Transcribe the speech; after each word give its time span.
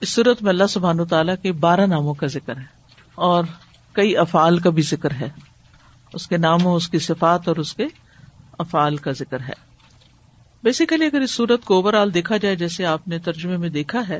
اس 0.00 0.14
صورت 0.14 0.42
میں 0.42 0.50
اللہ 0.50 0.66
سبحان 0.66 1.04
تعالیٰ 1.06 1.34
کے 1.42 1.52
بارہ 1.52 1.86
ناموں 1.86 2.14
کا 2.14 2.26
ذکر 2.26 2.56
ہے 2.56 2.64
اور 3.14 3.44
کئی 3.92 4.16
افعال 4.16 4.58
کا 4.58 4.70
بھی 4.70 4.82
ذکر 4.82 5.10
ہے 5.10 5.28
اس 6.12 6.26
کے 6.26 6.36
ناموں، 6.36 6.74
اس 6.74 6.88
کی 6.88 6.98
صفات 6.98 7.48
اور 7.48 7.56
اس 7.56 7.74
کے 7.74 7.86
افعال 8.58 8.96
کا 8.96 9.12
ذکر 9.12 9.40
ہے۔ 9.40 9.52
بیسیکلی 10.62 11.04
اگر 11.04 11.20
اس 11.20 11.30
صورت 11.30 11.64
کو 11.64 11.74
اوور 11.74 11.94
آل 11.94 12.14
دیکھا 12.14 12.36
جائے، 12.36 12.56
جیسے 12.56 12.84
آپ 12.84 13.08
نے 13.08 13.18
ترجمے 13.18 13.56
میں 13.56 13.68
دیکھا 13.68 14.00
ہے، 14.08 14.18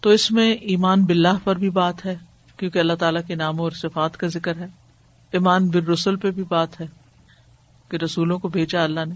تو 0.00 0.10
اس 0.10 0.30
میں 0.30 0.52
ایمان 0.52 1.04
باللہ 1.04 1.38
پر 1.44 1.56
بھی 1.56 1.70
بات 1.70 2.06
ہے، 2.06 2.16
کیونکہ 2.56 2.78
اللہ 2.78 2.92
تعالیٰ 2.92 3.22
کے 3.26 3.34
ناموں 3.34 3.64
اور 3.64 3.70
صفات 3.70 4.16
کا 4.16 4.26
ذکر 4.26 4.56
ہے۔ 4.56 4.66
ایمان 5.32 5.68
بال 5.68 5.86
رسول 5.86 6.16
پہ 6.16 6.30
بھی 6.30 6.42
بات 6.42 6.80
ہے، 6.80 6.86
کہ 7.88 7.96
رسولوں 7.96 8.38
کو 8.38 8.48
بھیجا 8.48 8.84
اللہ 8.84 9.04
نے۔ 9.08 9.14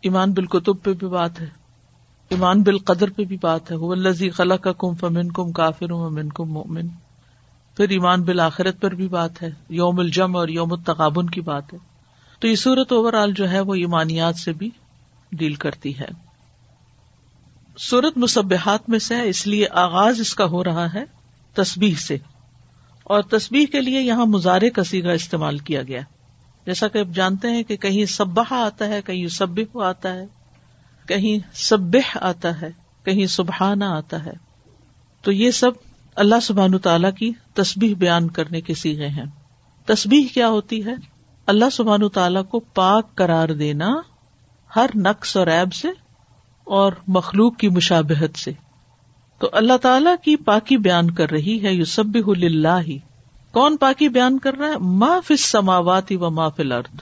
ایمان 0.00 0.32
بالکتب 0.32 0.82
پہ 0.82 0.92
بھی 0.92 1.06
بات 1.06 1.40
ہے۔ 1.40 1.59
ایمان 2.30 2.62
بالقدر 2.62 3.10
پہ 3.10 3.24
بھی 3.24 3.36
بات 3.42 3.70
ہے۔ 3.70 3.76
وہ 3.76 3.94
خلا 4.34 4.56
کا 4.56 4.72
کم 4.72 4.94
فمن 4.94 5.32
کم 5.32 5.52
کافر 5.52 5.92
من 5.92 6.28
کم 6.28 6.44
مومن 6.44 6.88
پھر 7.76 7.88
ایمان 7.88 8.22
بالآخرت 8.22 8.80
پر 8.80 8.94
بھی 8.94 9.08
بات 9.08 9.42
ہے۔ 9.42 9.50
یوم 9.68 9.98
الجم 9.98 10.36
اور 10.36 10.48
یوم 10.48 10.72
التقابن 10.72 11.30
کی 11.30 11.40
بات 11.40 11.72
ہے۔ 11.72 11.78
تو 12.40 12.48
یہ 12.48 12.54
صورت 12.54 12.92
اوور 12.92 13.12
آل 13.12 13.32
جو 13.32 13.50
ہے 13.50 13.60
وہ 13.60 13.74
ایمانیات 13.74 14.36
سے 14.36 14.52
بھی 14.52 14.70
ڈیل 15.32 15.54
کرتی 15.54 15.98
ہے۔ 15.98 16.08
سورت 17.78 18.18
مصبحات 18.18 18.88
میں 18.88 18.98
سے 18.98 19.14
اس 19.22 19.46
لیے 19.46 19.66
آغاز 19.70 20.20
اس 20.20 20.34
کا 20.34 20.44
ہو 20.44 20.64
رہا 20.64 20.94
ہے 20.94 21.04
تسبیح 21.54 21.94
سے۔ 21.94 22.16
اور 23.04 23.22
تسبیح 23.22 23.66
کے 23.66 23.80
لیے 23.80 24.00
یہاں 24.00 24.26
مزارے 24.26 24.70
کا 24.70 24.84
سیگا 24.84 25.12
استعمال 25.12 25.58
کیا 25.58 25.82
گیا۔ 25.82 26.00
جیسا 26.66 26.88
کہ 26.88 26.98
آپ 26.98 27.14
جانتے 27.14 27.48
ہیں 27.48 27.62
کہ 27.62 27.76
کہیں 27.76 28.04
سبہ 28.04 28.44
آتا 28.50 28.88
ہے، 28.88 29.02
کہیں 29.02 29.28
سب 29.28 29.78
آتا 29.82 30.14
ہے۔ 30.14 30.39
کہیں 31.10 31.38
سب 31.52 31.96
آتا 32.20 32.60
ہے، 32.60 32.70
کہیں 33.04 33.26
سبحانہ 33.26 33.84
آتا 33.84 34.24
ہے۔ 34.24 34.32
تو 35.22 35.32
یہ 35.32 35.50
سب 35.50 35.70
اللہ 36.14 36.34
سبحان 36.42 36.78
تعالیٰ 36.78 37.10
کی 37.18 37.32
تسبیح 37.54 37.94
بیان 37.98 38.28
کرنے 38.28 38.60
کے 38.60 38.74
سیگے 38.74 39.08
ہیں۔ 39.08 39.24
تسبیح 39.84 40.24
کیا 40.34 40.48
ہوتی 40.48 40.84
ہے؟ 40.84 40.94
اللہ 41.46 41.70
سبحان 41.72 42.08
تعالیٰ 42.08 42.46
کو 42.46 42.60
پاک 42.60 43.14
قرار 43.14 43.48
دینا 43.48 43.88
ہر 44.76 44.86
نقص 44.94 45.36
اور 45.36 45.46
ایب 45.46 45.74
سے 45.74 45.88
اور 46.64 46.92
مخلوق 47.08 47.56
کی 47.56 47.68
مشابہت 47.68 48.38
سے۔ 48.38 48.52
تو 49.38 49.48
اللہ 49.52 49.76
تعالی 49.76 50.10
کی 50.24 50.36
پاکی 50.36 50.76
بیان 50.76 51.10
کر 51.10 51.30
رہی 51.30 51.64
ہے 51.64 51.74
یو 51.74 51.84
سب 51.84 52.04
ہی 52.86 52.98
کون 53.52 53.76
پاکی 53.76 54.08
بیان 54.08 54.38
کر 54.38 54.54
رہا 54.54 54.68
ہے؟ 54.68 54.78
ما 54.78 55.20
فس 55.24 55.44
سماواتی 55.44 56.16
و 56.16 56.30
ما 56.30 56.48
فل 56.48 56.72
ارد 56.72 57.00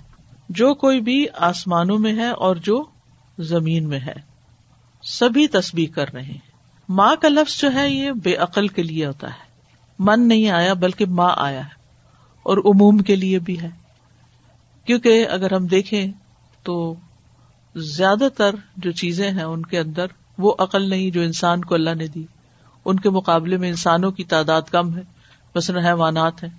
جو 0.49 0.75
کوئی 0.75 1.01
بھی 1.01 1.27
آسمانوں 1.37 1.99
میں 1.99 2.15
ہے 2.15 2.29
اور 2.29 2.57
جو 2.57 2.85
زمین 3.39 3.89
میں 3.89 4.01
ہے۔ 4.01 4.15
سبھی 5.03 5.49
تسبیح 5.49 5.87
کر 5.95 6.13
رہے 6.13 6.23
ہیں۔ 6.23 6.39
ماں 6.89 7.17
کا 7.17 7.29
لفظ 7.29 7.61
جو 7.61 7.73
ہے 7.73 7.91
یہ 7.91 8.13
بے 8.13 8.35
عقل 8.35 8.69
کے 8.69 8.83
لیے 8.83 9.07
ہوتا 9.07 9.29
ہے۔ 9.29 9.49
من 9.99 10.29
نہیں 10.29 10.51
آیا 10.51 10.75
بلکہ 10.75 11.07
ماں 11.07 11.35
آیا 11.37 11.65
ہے 11.65 11.79
اور 12.43 12.59
عموم 12.59 12.99
کے 12.99 13.17
لیے 13.17 13.39
بھی 13.39 13.61
ہے۔ 13.61 13.71
کیونکہ 14.85 15.27
اگر 15.31 15.53
ہم 15.53 15.67
دیکھیں 15.67 16.13
تو 16.63 16.95
زیادہ 17.77 18.29
تر 18.37 18.55
جو 18.77 18.91
چیزیں 18.91 19.31
ہیں 19.31 19.43
ان 19.43 19.67
کے 19.67 19.79
اندر 19.79 20.07
وہ 20.39 20.55
عقل 20.59 20.91
نہیں 20.91 21.11
جو 21.11 21.21
انسان 21.21 21.65
کو 21.65 21.75
اللہ 21.75 21.95
نے 21.95 22.07
دی۔ 22.07 22.25
ان 22.85 23.01
کے 23.01 23.11
مقابلے 23.11 23.57
میں 23.57 23.69
انسانوں 23.69 24.11
کی 24.11 24.25
تعداد 24.25 24.63
کم 24.63 24.97
ہے۔ 24.97 25.03
مثلاً 25.55 25.85
حیوانات 25.85 26.43
ہیں۔ 26.43 26.51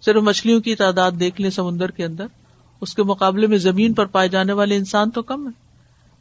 صرف 0.00 0.22
مچھلیوں 0.22 0.60
کی 0.60 0.74
تعداد 0.74 1.12
دیکھ 1.20 1.40
لیں 1.40 1.50
سمندر 1.50 1.90
کے 1.90 2.04
اندر، 2.04 2.26
اس 2.80 2.94
کے 2.94 3.02
مقابلے 3.02 3.46
میں 3.46 3.58
زمین 3.58 3.92
پر 3.92 4.06
پائے 4.06 4.28
جانے 4.28 4.52
والے 4.52 4.76
انسان 4.76 5.10
تو 5.10 5.22
کم 5.22 5.48
ہے 5.48 5.61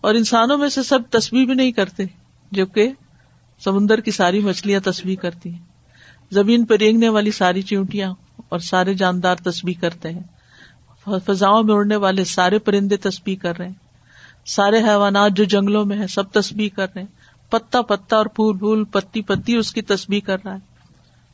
اور 0.02 0.16
انسانوں 0.16 0.58
میں 0.58 0.70
سے 0.70 0.84
سب 0.84 1.00
تصویر 1.10 1.46
بھی 1.46 1.54
نہیں 1.54 1.72
کرتے، 1.72 2.04
جبکہ 2.52 2.92
سمندر 3.60 4.00
کی 4.00 4.12
ساری 4.12 4.40
مچھلیاں 4.40 4.80
تصویر 4.80 5.16
کرتی 5.16 5.50
ہیں۔ 5.50 5.60
زمین 6.32 6.66
پہ 6.66 6.76
رینگنے 6.76 7.10
والی 7.10 7.32
ساری 7.32 7.62
چیونٹیاں 7.62 8.14
اور 8.50 8.60
سارے 8.60 8.94
جاندار 8.94 9.36
تصویر 9.36 9.82
کرتے 9.82 10.10
ہیں۔ 10.10 10.24
فضاؤں 11.26 11.64
میں 11.64 11.76
اڑنے 11.76 11.96
والے 11.96 12.24
سارے 12.24 12.60
پرندے 12.60 12.98
تصویر 12.98 13.38
کر 13.42 13.58
رہے 13.58 13.68
ہیں۔ 13.68 13.74
سارے 14.46 14.78
حیوانات 14.84 15.32
جو 15.36 15.44
جنگلوں 15.44 15.86
میں 15.86 15.98
ہے 15.98 16.08
سب 16.08 16.32
تسبیح 16.32 16.70
کر 16.76 16.88
رہے 16.96 17.02
ہیں۔ 17.02 17.08
پتا 17.52 17.82
پتا 17.82 18.18
اور 18.18 18.26
پھول 18.26 18.58
پھول، 18.58 18.84
پتی 18.84 19.22
پتی 19.22 19.56
اس 19.56 19.74
کی 19.74 19.82
تسبیح 19.82 20.22
کر 20.26 20.38
رہا 20.46 20.54
ہے۔ 20.54 20.60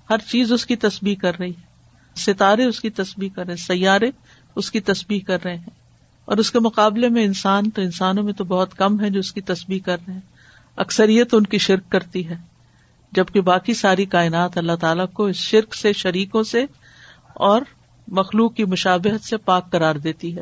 ہر 0.10 0.18
چیز 0.18 0.52
اس 0.52 0.66
کی 0.66 0.76
تسبیح 0.76 1.16
کر 1.16 1.40
رہی 1.40 1.50
ہے۔ 1.50 1.62
ستارے 2.16 2.66
اس 2.66 2.80
کی 2.80 2.90
تسبیح 2.90 3.30
کر 3.36 3.46
رہے 3.46 3.54
ہیں۔ 3.54 3.66
سیارے 3.66 4.12
اس 4.56 4.72
کی 4.72 4.80
تسبیح 4.80 5.20
کر 5.28 5.44
رہے 5.44 5.56
ہیں۔ 5.56 5.87
اور 6.28 6.38
اس 6.38 6.52
کے 6.52 6.60
مقابلے 6.60 7.10
میں 7.10 7.24
انسان 7.24 7.70
تو 7.70 7.82
انسانوں 7.82 8.24
میں 8.24 8.34
تو 8.34 8.44
بہت 8.44 8.74
کم 8.74 9.02
ہے 9.02 9.10
جو 9.10 9.20
اس 9.20 9.34
کی 9.34 9.42
تسبیح 9.42 9.80
کر 9.86 9.98
رہے 10.08 10.14
ہیں۔ 10.14 10.22
اکثریت 10.76 11.34
ان 11.34 11.44
کی 11.44 11.58
شرک 11.58 11.90
کرتی 11.90 12.30
ہے، 12.30 12.36
جبکہ 13.12 13.42
باقی 13.42 13.74
ساری 13.74 14.06
کائنات 14.06 14.58
اللہ 14.58 14.76
تعالیٰ 14.82 15.06
کو 15.14 15.26
اس 15.26 15.36
شرک 15.36 15.76
سے، 15.76 15.94
شریکوں 15.94 16.44
سے 16.44 16.66
اور 17.34 17.62
مخلوق 18.08 18.56
کی 18.56 18.66
مشابہت 18.66 19.22
سے 19.22 19.38
پاک 19.38 19.72
قرار 19.72 19.96
دیتی 19.96 20.36
ہے۔ 20.36 20.42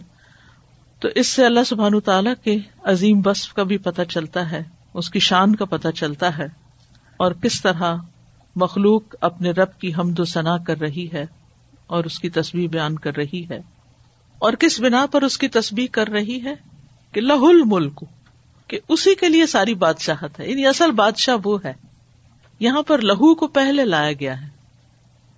تو 0.99 1.07
اس 1.15 1.27
سے 1.27 1.45
اللہ 1.45 1.63
سبحان 1.65 1.99
تعالیٰ 1.99 2.33
کے 2.43 2.57
عظیم 2.83 3.21
وصف 3.25 3.53
کا 3.53 3.63
بھی 3.63 3.77
پتہ 3.77 4.01
چلتا 4.01 4.51
ہے، 4.51 4.63
اس 4.93 5.09
کی 5.09 5.19
شان 5.19 5.55
کا 5.55 5.65
پتہ 5.65 5.87
چلتا 5.95 6.37
ہے 6.37 6.47
اور 7.17 7.31
کس 7.31 7.61
طرح 7.61 7.95
مخلوق 8.55 9.03
اپنے 9.21 9.51
رب 9.51 9.79
کی 9.79 9.93
حمد 9.93 10.19
و 10.19 10.25
ثنا 10.25 10.57
کر 10.57 10.79
رہی 10.79 11.07
ہے 11.13 11.25
اور 11.87 12.03
اس 12.03 12.19
کی 12.19 12.29
تصویر 12.29 12.67
بیان 12.67 12.95
کر 12.95 13.17
رہی 13.17 13.45
ہے۔ 13.49 13.74
اور 14.45 14.53
کس 14.53 14.81
بنا 14.81 15.05
پر 15.05 15.21
اس 15.21 15.37
کی 15.37 15.47
تصویر 15.47 15.87
کر 15.91 16.07
رہی 16.07 16.43
ہے 16.43 16.53
کہ 17.11 17.21
لہ 17.21 17.33
الملک، 17.33 18.03
کہ 18.67 18.79
اسی 18.89 19.15
کے 19.15 19.29
لیے 19.29 19.45
ساری 19.45 19.73
بادشاہت 19.73 20.39
ہے 20.39 20.49
یعنی 20.49 20.67
اصل 20.67 20.91
بادشاہ 20.91 21.35
وہ 21.43 21.57
ہے۔ 21.65 21.73
یہاں 22.59 22.81
پر 22.81 23.01
لہو 23.01 23.35
کو 23.35 23.47
پہلے 23.47 23.85
لایا 23.85 24.11
گیا 24.11 24.41
ہے۔ 24.41 24.47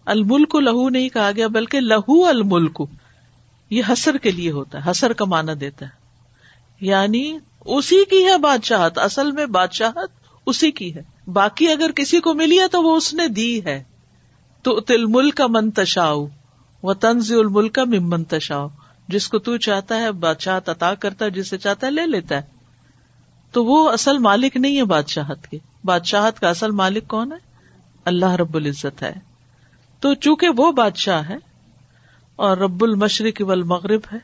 الملک 0.05 0.55
لہو 0.55 0.89
نہیں 0.89 1.09
کہا 1.09 1.31
گیا، 1.35 1.47
بلکہ 1.47 1.79
لہو 1.79 2.25
الملک، 2.25 2.81
یہ 3.69 3.81
حسر 3.89 4.17
کے 4.17 4.31
لیے 4.31 4.51
ہوتا 4.51 4.85
ہے 4.85 4.91
حسر 4.91 5.13
کا 5.13 5.25
مانا 5.25 5.53
دیتا 5.59 5.85
ہے۔ 5.85 5.91
یعنی 6.81 7.37
اسی 7.65 8.05
کی 8.09 8.25
ہے 8.25 8.37
بادشاہت، 8.37 8.97
اصل 8.97 9.31
میں 9.31 9.45
بادشاہت 9.45 10.09
اسی 10.45 10.71
کی 10.71 10.95
ہے۔ 10.95 11.31
باقی 11.31 11.67
اگر 11.67 11.91
کسی 11.91 12.19
کو 12.19 12.33
ملی 12.33 12.59
ہے 12.59 12.67
تو 12.67 12.83
وہ 12.83 12.95
اس 12.97 13.13
نے 13.13 13.27
دی 13.27 13.65
ہے۔ 13.65 13.83
تو 14.61 14.79
تل 14.79 15.05
ملک 15.05 15.35
کا 15.35 15.47
منتشاؤ 15.47 16.27
وہ 16.83 16.93
تنز 16.93 17.31
الملک 17.31 17.73
کا 17.73 17.83
منتشاؤ 17.83 18.67
جس 19.07 19.29
کو 19.29 19.39
تو 19.39 19.57
چاہتا 19.57 19.99
ہے 19.99 20.11
بادشاہ 20.11 20.59
عطا 20.67 20.93
کرتا 20.93 21.25
ہے، 21.25 21.29
جسے 21.29 21.57
چاہتا 21.57 21.87
ہے، 21.87 21.91
لے 21.91 22.05
لیتا 22.05 22.35
ہے۔ 22.35 22.41
تو 23.51 23.65
وہ 23.65 23.91
اصل 23.91 24.17
مالک 24.17 24.57
نہیں 24.57 24.77
ہے 24.77 24.83
بادشاہت 24.83 25.47
کے۔ 25.47 25.57
بادشاہت 25.83 26.39
کا 26.39 26.49
اصل 26.49 26.71
مالک 26.71 27.07
کون 27.07 27.31
ہے؟ 27.31 27.37
اللہ 28.05 28.31
رب 28.31 28.55
العزت 28.55 29.03
ہے۔ 29.03 29.13
تو 29.99 30.13
چونکہ 30.13 30.47
وہ 30.57 30.71
بادشاہ 30.71 31.29
ہے 31.29 31.37
اور 32.35 32.57
رب 32.57 32.83
المشرق 32.83 33.41
والمغرب 33.41 34.01
ہے، 34.13 34.17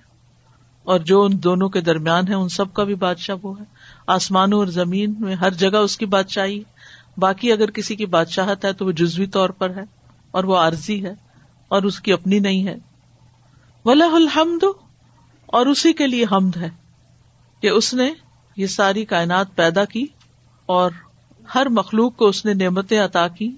اور 0.84 1.00
جو 1.00 1.24
ان 1.24 1.44
دونوں 1.44 1.70
کے 1.70 1.82
درمیان 1.82 2.28
ہے 2.28 2.34
ان 2.34 2.50
سب 2.50 2.74
کا 2.74 2.84
بھی 2.84 2.96
بادشاہ 2.96 3.36
وہ 3.42 3.60
ہے۔ 3.60 3.66
آسمانوں 4.08 4.60
اور 4.60 4.68
زمین 4.68 5.14
میں 5.20 5.36
ہر 5.36 5.52
جگہ 5.52 5.78
اس 5.78 5.98
کی 5.98 6.06
بادشاہی 6.06 6.64
باقی 7.18 7.52
اگر 7.52 7.72
کسی 7.72 7.96
کی 7.96 8.06
بادشاہت 8.06 8.66
ہے 8.66 8.74
تو 8.74 8.86
وہ 8.86 8.92
جزوی 8.92 9.28
طور 9.28 9.50
پر 9.50 9.70
ہے 9.70 9.84
اور 10.32 10.44
وہ 10.44 10.58
عارضی 10.58 11.06
ہے 11.06 11.14
اور 11.68 11.84
اس 11.84 12.00
کی 12.00 12.14
اپنی 12.14 12.40
نہیں 12.40 12.68
ہے۔ 12.68 12.76
ولہ 13.86 14.04
الحمد 14.04 14.64
اور 15.46 15.66
اسی 15.66 15.94
کے 15.94 16.08
لیے 16.08 16.26
حمد 16.32 16.58
ہے 16.58 16.70
کہ 17.62 17.68
اس 17.68 17.94
نے 17.94 18.14
یہ 18.56 18.68
ساری 18.68 19.06
کائنات 19.06 19.56
پیدا 19.56 19.86
کی 19.86 20.06
اور 20.66 20.92
ہر 21.56 21.70
مخلوق 21.70 22.16
کو 22.16 22.26
اس 22.26 22.46
نے 22.46 22.54
نعمتیں 22.54 23.00
عطا 23.00 23.28
کی۔ 23.28 23.52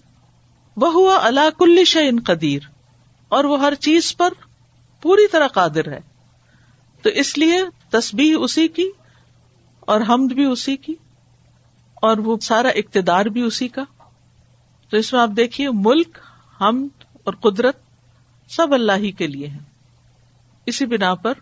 وہ 0.78 0.94
ہوا 0.94 1.20
اللہ 1.22 1.50
کل 1.58 1.84
شعین 1.86 2.20
قدیر 2.26 2.60
اور 3.30 3.44
وہ 3.44 3.60
ہر 3.60 3.76
چیز 3.76 4.18
پر 4.18 4.34
پوری 5.02 5.28
طرح 5.28 5.48
قادر 5.48 5.92
ہے۔ 5.92 6.00
تو 7.02 7.10
اس 7.10 7.38
لیے 7.38 7.62
تسبیح 7.90 8.36
اسی 8.40 8.68
کی 8.68 8.90
اور 9.80 10.02
حمد 10.10 10.32
بھی 10.32 10.46
اسی 10.46 10.78
کی 10.78 10.96
اور 11.96 12.18
وہ 12.18 12.38
سارا 12.42 12.70
اقتدار 12.70 13.26
بھی 13.26 13.42
اسی 13.42 13.68
کا۔ 13.68 13.84
تو 14.90 14.98
اس 14.98 15.14
میں 15.14 15.22
آپ 15.22 15.30
دیکھیے، 15.38 15.70
ملک، 15.70 16.18
حمد 16.62 17.04
اور 17.24 17.34
قدرت 17.34 17.78
سب 18.50 18.74
اللہ 18.74 18.98
ہی 18.98 19.12
کے 19.12 19.28
لیے 19.28 19.48
ہے 19.48 19.75
اسی 20.66 20.86
بنا 20.86 21.16
پر 21.16 21.34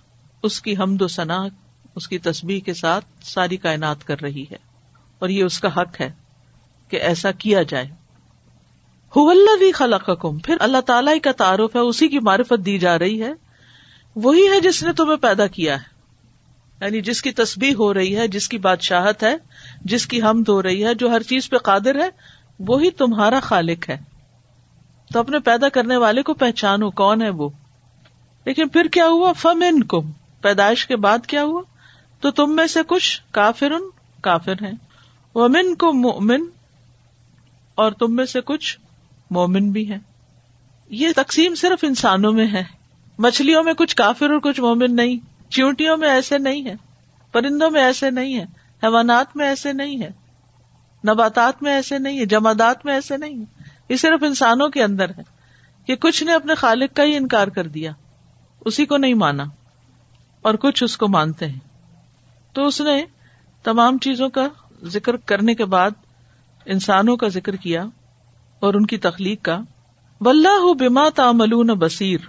اس 0.43 0.61
کی 0.61 0.77
حمد 0.77 1.01
و 1.01 1.07
ثنا، 1.07 1.43
اس 1.95 2.07
کی 2.07 2.17
تسبیح 2.17 2.59
کے 2.59 2.73
ساتھ 2.73 3.05
ساری 3.21 3.57
کائنات 3.57 4.03
کر 4.03 4.21
رہی 4.21 4.43
ہے۔ 4.43 4.57
اور 5.19 5.29
یہ 5.29 5.43
اس 5.43 5.59
کا 5.59 5.81
حق 5.81 6.01
ہے 6.01 6.11
کہ 6.87 6.97
ایسا 6.97 7.31
کیا 7.31 7.61
جائے۔ 7.61 7.87
خلا 9.71 9.97
کم 9.97 10.37
پھر 10.37 10.57
اللہ 10.59 10.81
تعالیٰ 10.81 11.13
کا 11.23 11.31
تعارف 11.31 11.75
ہے، 11.75 11.81
اسی 11.81 12.07
کی 12.07 12.19
معرفت 12.19 12.65
دی 12.65 12.77
جا 12.77 12.99
رہی 12.99 13.23
ہے۔ 13.23 13.33
وہی 14.15 14.49
ہے 14.49 14.59
جس 14.59 14.83
نے 14.83 14.93
تمہیں 14.93 15.17
پیدا 15.17 15.47
کیا 15.47 15.81
ہے۔ 15.81 15.93
یعنی 16.81 17.01
جس 17.01 17.21
کی 17.21 17.31
تسبیح 17.31 17.73
ہو 17.79 17.93
رہی 17.93 18.17
ہے، 18.17 18.27
جس 18.27 18.49
کی 18.49 18.57
بادشاہت 18.57 19.23
ہے، 19.23 19.37
جس 19.81 20.07
کی 20.07 20.21
حمد 20.21 20.49
ہو 20.49 20.63
رہی 20.63 20.85
ہے، 20.85 20.93
جو 20.93 21.11
ہر 21.11 21.23
چیز 21.23 21.49
پہ 21.49 21.57
قادر 21.57 21.99
ہے، 21.99 22.09
وہی 22.59 22.91
تمہارا 22.91 23.39
خالق 23.39 23.89
ہے۔ 23.89 23.97
تو 25.13 25.19
اپنے 25.19 25.39
پیدا 25.39 25.69
کرنے 25.69 25.97
والے 25.97 26.23
کو 26.23 26.33
پہچانو، 26.33 26.91
کون 26.91 27.21
ہے 27.21 27.29
وہ؟ 27.29 27.49
لیکن 28.45 28.67
پھر 28.67 28.85
کیا 28.85 29.07
ہوا؟ 29.07 29.33
فم 29.33 29.63
ان 29.67 29.83
کم 29.83 30.11
پیدائش 30.41 30.87
کے 30.87 30.95
بعد 30.95 31.25
کیا 31.27 31.43
ہوا؟ 31.43 31.61
تو 32.19 32.31
تم 32.31 32.55
میں 32.55 32.67
سے 32.67 32.79
کچھ 32.87 33.21
کافر 33.31 33.71
کافر 34.21 34.51
ہیں۔ 34.51 34.71
وہ 35.35 35.47
من 35.47 35.75
کو 35.75 35.93
مومن 35.93 36.41
اور 37.75 37.91
تم 37.91 38.15
میں 38.15 38.25
سے 38.25 38.41
کچھ 38.41 38.79
مومن 39.31 39.71
بھی 39.71 39.91
ہیں۔ 39.91 39.99
یہ 40.89 41.07
تقسیم 41.15 41.55
صرف 41.55 41.79
انسانوں 41.83 42.31
میں 42.31 42.47
ہے۔ 42.47 42.63
مچھلیوں 43.17 43.63
میں 43.63 43.73
کچھ 43.73 43.95
کافر 43.95 44.29
اور 44.29 44.39
کچھ 44.39 44.61
مومن 44.61 44.95
نہیں۔ 44.95 45.17
چیونٹیوں 45.51 45.97
میں 45.97 46.09
ایسے 46.09 46.37
نہیں 46.37 46.65
ہے 46.65 46.73
پرندوں 47.31 47.71
میں 47.71 47.81
ایسے 47.81 48.09
نہیں 48.09 48.35
ہے 48.35 48.43
حیوانات 48.83 49.37
میں 49.37 49.45
ایسے 49.45 49.73
نہیں 49.73 50.01
ہے 50.01 50.09
نباتات 51.07 51.63
میں 51.63 51.73
ایسے 51.73 51.97
نہیں 51.97 52.19
ہے 52.19 52.25
جمادات 52.25 52.85
میں 52.85 52.93
ایسے 52.93 53.17
نہیں 53.17 53.39
ہے 53.39 53.63
یہ 53.89 53.95
صرف 53.95 54.23
انسانوں 54.23 54.69
کے 54.69 54.83
اندر 54.83 55.09
ہے 55.09 55.21
کہ 55.87 55.95
کچھ 55.95 56.23
نے 56.23 56.33
اپنے 56.33 56.55
خالق 56.55 56.95
کا 56.95 57.03
ہی 57.03 57.15
انکار 57.15 57.47
کر 57.47 57.67
دیا۔ 57.67 57.91
اسی 58.65 58.85
کو 58.85 58.97
نہیں 58.97 59.13
مانا 59.13 59.43
اور 60.41 60.53
کچھ 60.53 60.83
اس 60.83 60.97
کو 60.97 61.07
مانتے 61.07 61.47
ہیں۔ 61.47 61.59
تو 62.53 62.65
اس 62.65 62.81
نے 62.81 63.05
تمام 63.63 63.97
چیزوں 63.97 64.29
کا 64.29 64.47
ذکر 64.83 65.17
کرنے 65.17 65.55
کے 65.55 65.65
بعد 65.65 65.91
انسانوں 66.65 67.17
کا 67.17 67.27
ذکر 67.27 67.55
کیا 67.55 67.85
اور 68.59 68.73
ان 68.73 68.85
کی 68.85 68.97
تخلیق 68.97 69.41
کا۔ 69.41 69.59
بلّہ 70.21 70.73
بما 70.79 71.09
تعملون 71.15 71.67
بصیر۔ 71.67 72.19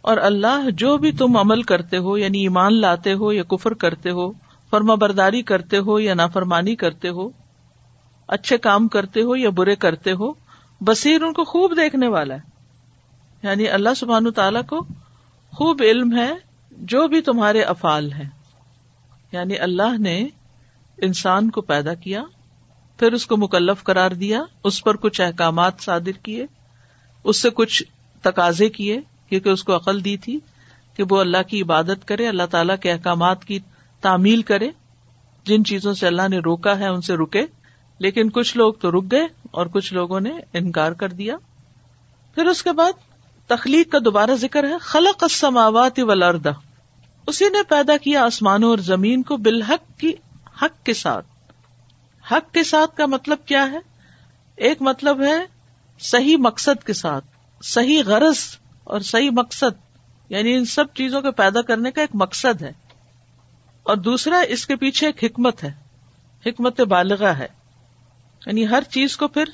اور 0.00 0.16
اللہ 0.16 0.70
جو 0.70 0.98
بھی 0.98 1.12
تم 1.12 1.36
عمل 1.36 1.62
کرتے 1.62 1.96
ہو 1.96 2.18
یعنی 2.18 2.40
ایمان 2.40 2.80
لاتے 2.80 3.14
ہو 3.14 3.32
یا 3.32 3.42
کفر 3.42 3.74
کرتے 3.74 4.10
ہو، 4.10 4.32
فرما 4.70 4.94
برداری 4.94 5.42
کرتے 5.42 5.78
ہو 5.78 6.00
یا 6.00 6.14
نافرمانی 6.14 6.76
کرتے 6.76 7.08
ہو، 7.08 7.28
اچھے 8.28 8.58
کام 8.58 8.88
کرتے 8.88 9.22
ہو 9.22 9.36
یا 9.36 9.50
برے 9.50 9.76
کرتے 9.76 10.12
ہو، 10.12 10.32
بصیر 10.80 11.22
ان 11.22 11.32
کو 11.32 11.44
خوب 11.44 11.76
دیکھنے 11.76 12.08
والا 12.08 12.34
ہے۔ 12.34 12.40
یعنی 13.42 13.68
اللہ 13.68 13.88
سبحان 13.96 14.30
تعالیٰ 14.30 14.62
کو 14.68 14.86
خوب 15.52 15.82
علم 15.82 16.16
ہے، 16.16 16.32
جو 16.70 17.08
بھی 17.08 17.20
تمہارے 17.20 17.62
افعال 17.62 18.12
ہیں۔ 18.12 18.28
یعنی 19.32 19.58
اللہ 19.58 19.98
نے 19.98 20.26
انسان 20.98 21.50
کو 21.50 21.60
پیدا 21.60 21.94
کیا، 21.94 22.22
پھر 22.98 23.12
اس 23.12 23.26
کو 23.26 23.36
مکلف 23.36 23.84
قرار 23.84 24.10
دیا، 24.10 24.42
اس 24.64 24.84
پر 24.84 24.96
کچھ 24.96 25.20
احکامات 25.20 25.72
صادر 25.80 26.24
کیے، 26.24 26.46
اس 27.24 27.36
سے 27.36 27.50
کچھ 27.50 27.82
تقاضے 28.22 28.68
کیے، 28.68 29.00
کیونکہ 29.28 29.48
اس 29.48 29.64
کو 29.64 29.76
عقل 29.76 30.04
دی 30.04 30.16
تھی 30.16 30.38
کہ 30.94 31.04
وہ 31.10 31.20
اللہ 31.20 31.42
کی 31.48 31.62
عبادت 31.62 32.08
کرے، 32.08 32.28
اللہ 32.28 32.46
تعالیٰ 32.50 32.76
کے 32.78 32.92
احکامات 32.92 33.44
کی 33.44 33.58
تعمیل 34.00 34.42
کرے۔ 34.42 34.70
جن 35.44 35.64
چیزوں 35.64 35.94
سے 35.94 36.06
اللہ 36.06 36.28
نے 36.28 36.38
روکا 36.38 36.78
ہے، 36.78 36.86
ان 36.86 37.00
سے 37.00 37.14
رکے۔ 37.14 37.42
لیکن 37.98 38.30
کچھ 38.30 38.56
لوگ 38.56 38.72
تو 38.72 38.90
رک 38.90 39.04
گئے 39.10 39.26
اور 39.50 39.66
کچھ 39.66 39.94
لوگوں 39.94 40.20
نے 40.20 40.30
انکار 40.52 40.92
کر 40.92 41.08
دیا۔ 41.08 41.36
پھر 42.34 42.46
اس 42.46 42.62
کے 42.62 42.72
بعد 42.72 42.92
تخلیق 43.50 43.92
کا 43.92 43.98
دوبارہ 44.04 44.30
ذکر 44.34 44.64
ہے، 44.64 44.78
خلق 44.80 45.22
السماوات 45.22 45.98
والارض۔ 45.98 46.46
اسی 47.26 47.48
نے 47.48 47.62
پیدا 47.68 47.96
کیا 47.96 48.24
آسمانوں 48.24 48.70
اور 48.70 48.78
زمین 48.78 49.22
کو 49.22 49.36
بالحق 49.36 50.00
کی، 50.00 50.12
حق 50.62 50.84
کے 50.84 50.94
ساتھ۔ 50.94 51.26
حق 52.32 52.54
کے 52.54 52.64
ساتھ 52.64 52.96
کا 52.96 53.06
مطلب 53.06 53.38
کیا 53.44 53.70
ہے؟ 53.70 53.78
ایک 54.56 54.82
مطلب 54.82 55.22
ہے 55.22 55.46
صحیح 56.00 56.36
مقصد 56.36 56.84
کے 56.84 56.92
ساتھ، 56.92 57.24
صحیح 57.62 58.02
غرض 58.06 58.38
اور 58.84 59.00
صحیح 59.00 59.30
مقصد۔ 59.30 59.96
یعنی 60.28 60.54
ان 60.54 60.64
سب 60.64 60.84
چیزوں 60.94 61.22
کے 61.22 61.30
پیدا 61.30 61.62
کرنے 61.62 61.90
کا 61.90 62.00
ایک 62.00 62.10
مقصد 62.14 62.62
ہے۔ 62.62 62.72
اور 63.82 63.96
دوسرا، 63.96 64.40
اس 64.40 64.66
کے 64.66 64.76
پیچھے 64.76 65.06
ایک 65.06 65.24
حکمت 65.24 65.64
ہے۔ 65.64 65.72
حکمت 66.46 66.80
بالغ 66.80 67.26
ہے۔ 67.26 67.48
یعنی 68.46 68.68
ہر 68.68 68.82
چیز 68.82 69.16
کو 69.16 69.28
پھر 69.28 69.44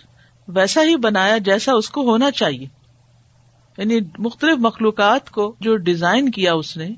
ویسا 0.49 0.83
ہی 0.83 0.97
بنایا 0.97 1.39
جیسا 1.39 1.73
اس 1.73 1.91
کو 1.91 2.11
ہونا 2.11 2.31
چاہیے۔ 2.31 2.76
یعنی 3.79 3.99
مختلف 4.19 4.59
مخلوقات 4.59 5.31
کو 5.31 5.55
جو 5.61 5.77
ڈیزائن 5.77 6.31
کیا 6.31 6.55
اس 6.55 6.77
نے، 6.77 6.89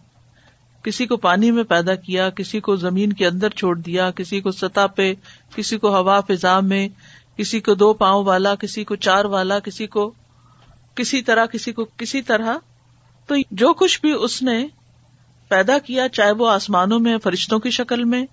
کسی 0.83 1.07
کو 1.07 1.17
پانی 1.17 1.51
میں 1.51 1.65
پیدا 1.65 1.95
کیا، 1.95 2.31
کسی 2.31 2.61
کو 2.61 2.77
زمین 2.77 3.13
کے 3.13 3.27
اندر 3.27 3.51
چھوڑ 3.51 3.79
دیا، 3.79 4.11
کسی 4.11 4.41
کو 4.41 4.51
سطح 4.51 4.87
پہ، 4.97 5.15
کسی 5.57 5.79
کو 5.79 5.97
ہوا 5.97 6.21
فضا 6.21 6.61
میں، 6.61 6.89
کسی 7.37 7.61
کو 7.61 7.75
دو 7.75 7.93
پاؤں 7.93 8.25
والا، 8.25 8.55
کسی 8.55 8.85
کو 8.85 8.97
چار 8.97 9.25
والا، 9.25 9.59
کسی 9.59 9.87
کو 9.87 10.13
کسی 10.95 11.23
طرح، 11.23 11.47
کسی 11.47 11.73
کو 11.73 11.85
کسی 11.85 12.23
طرح۔ 12.23 12.57
تو 13.27 13.35
جو 13.51 13.73
کچھ 13.73 14.01
بھی 14.01 14.13
اس 14.13 14.43
نے 14.43 14.67
پیدا 15.49 15.79
کیا، 15.79 16.09
چاہے 16.09 16.33
وہ 16.33 16.49
آسمانوں 16.49 16.99
میں، 16.99 17.19
فرشتوں 17.19 17.59
کی 17.59 17.71
شکل 17.71 18.05
میں، 18.05 18.27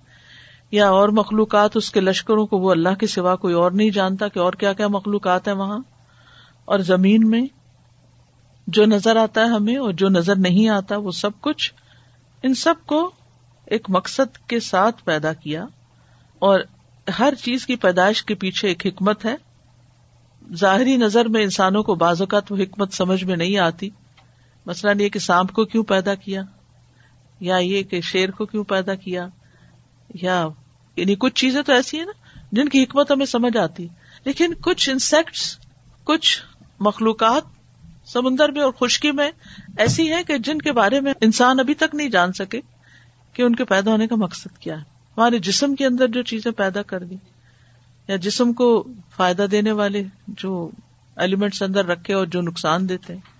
یا 0.70 0.88
اور 0.88 1.08
مخلوقات، 1.08 1.76
اس 1.76 1.90
کے 1.90 2.00
لشکروں 2.00 2.46
کو 2.46 2.58
وہ 2.58 2.70
اللہ 2.70 2.94
کے 3.00 3.06
سوا 3.06 3.36
کوئی 3.36 3.54
اور 3.54 3.70
نہیں 3.70 3.90
جانتا 3.90 4.28
کہ 4.28 4.38
اور 4.38 4.52
کیا 4.52 4.72
کیا 4.72 4.88
مخلوقات 4.88 5.48
ہیں 5.48 5.54
وہاں، 5.54 5.78
اور 6.64 6.78
زمین 6.78 7.30
میں۔ 7.30 7.46
جو 8.66 8.84
نظر 8.84 9.16
آتا 9.16 9.40
ہے 9.40 9.46
ہمیں 9.46 9.76
اور 9.76 9.92
جو 9.92 10.08
نظر 10.08 10.36
نہیں 10.36 10.68
آتا 10.68 10.96
وہ 10.96 11.10
سب 11.10 11.30
کچھ 11.40 11.72
ان 12.42 12.54
سب 12.54 12.74
کو 12.86 13.10
ایک 13.66 13.86
مقصد 13.88 14.48
کے 14.48 14.60
ساتھ 14.60 15.04
پیدا 15.04 15.32
کیا 15.32 15.64
اور 16.38 16.60
ہر 17.18 17.34
چیز 17.34 17.66
کی 17.66 17.76
پیدائش 17.76 18.24
کے 18.24 18.34
پیچھے 18.34 18.68
ایک 18.68 18.86
حکمت 18.86 19.24
ہے۔ 19.24 19.36
ظاہری 20.54 20.96
نظر 20.96 21.28
میں 21.28 21.42
انسانوں 21.42 21.82
کو 21.82 21.94
بعض 21.94 22.20
اوقات 22.22 22.52
وہ 22.52 22.56
حکمت 22.56 22.92
سمجھ 22.92 23.24
میں 23.24 23.36
نہیں 23.36 23.58
آتی۔ 23.58 23.90
مثلاً 24.66 25.00
یہ 25.00 25.08
کہ 25.08 25.18
سانپ 25.18 25.52
کو 25.52 25.64
کیوں 25.64 25.84
پیدا 25.84 26.14
کیا؟ 26.14 26.42
یا 27.40 27.56
یہ 27.56 27.82
کہ 27.82 28.00
شیر 28.00 28.30
کو 28.30 28.46
کیوں 28.46 28.64
پیدا 28.64 28.94
کیا؟ 28.94 29.28
یا 30.14 30.48
یعنی 30.96 31.14
کچھ 31.14 31.34
چیزیں 31.34 31.62
تو 31.62 31.72
ایسی 31.72 31.98
ہیں 31.98 32.06
نا 32.06 32.40
جن 32.52 32.68
کی 32.68 32.82
حکمت 32.82 33.10
ہمیں 33.10 33.26
سمجھ 33.26 33.56
آتی۔ 33.56 33.88
لیکن 34.24 34.54
کچھ 34.54 34.90
انسیکٹس 34.90 35.58
کچھ 36.04 36.42
مخلوقات 36.80 37.55
سمندر 38.06 38.48
میں 38.48 38.62
اور 38.62 38.72
خشکی 38.72 39.12
میں 39.12 39.30
ایسی 39.78 40.12
ہے 40.12 40.24
کہ 40.24 40.38
جن 40.38 40.58
کے 40.58 40.72
بارے 40.72 41.00
میں 41.00 41.14
انسان 41.20 41.60
ابھی 41.60 41.74
تک 41.74 41.94
نہیں 41.94 42.08
جان 42.08 42.32
سکے 42.32 42.60
کہ 43.32 43.42
ان 43.42 43.54
کے 43.54 43.64
پیدا 43.64 43.90
ہونے 43.90 44.06
کا 44.06 44.16
مقصد 44.16 44.58
کیا 44.58 44.74
ہے۔ 44.74 44.82
ہمارے 45.16 45.38
جسم 45.38 45.74
کے 45.74 45.86
اندر 45.86 46.08
جو 46.08 46.22
چیزیں 46.22 46.52
پیدا 46.52 46.82
کر 46.82 47.02
دی 47.02 47.16
یا 48.08 48.16
جسم 48.16 48.52
کو 48.52 48.88
فائدہ 49.16 49.46
دینے 49.50 49.72
والے 49.72 50.02
جو 50.28 50.70
ایلیمنٹس 51.16 51.62
اندر 51.62 51.86
رکھے 51.86 52.14
اور 52.14 52.26
جو 52.26 52.40
نقصان 52.40 52.88
دیتے 52.88 53.14
ہیں 53.14 53.36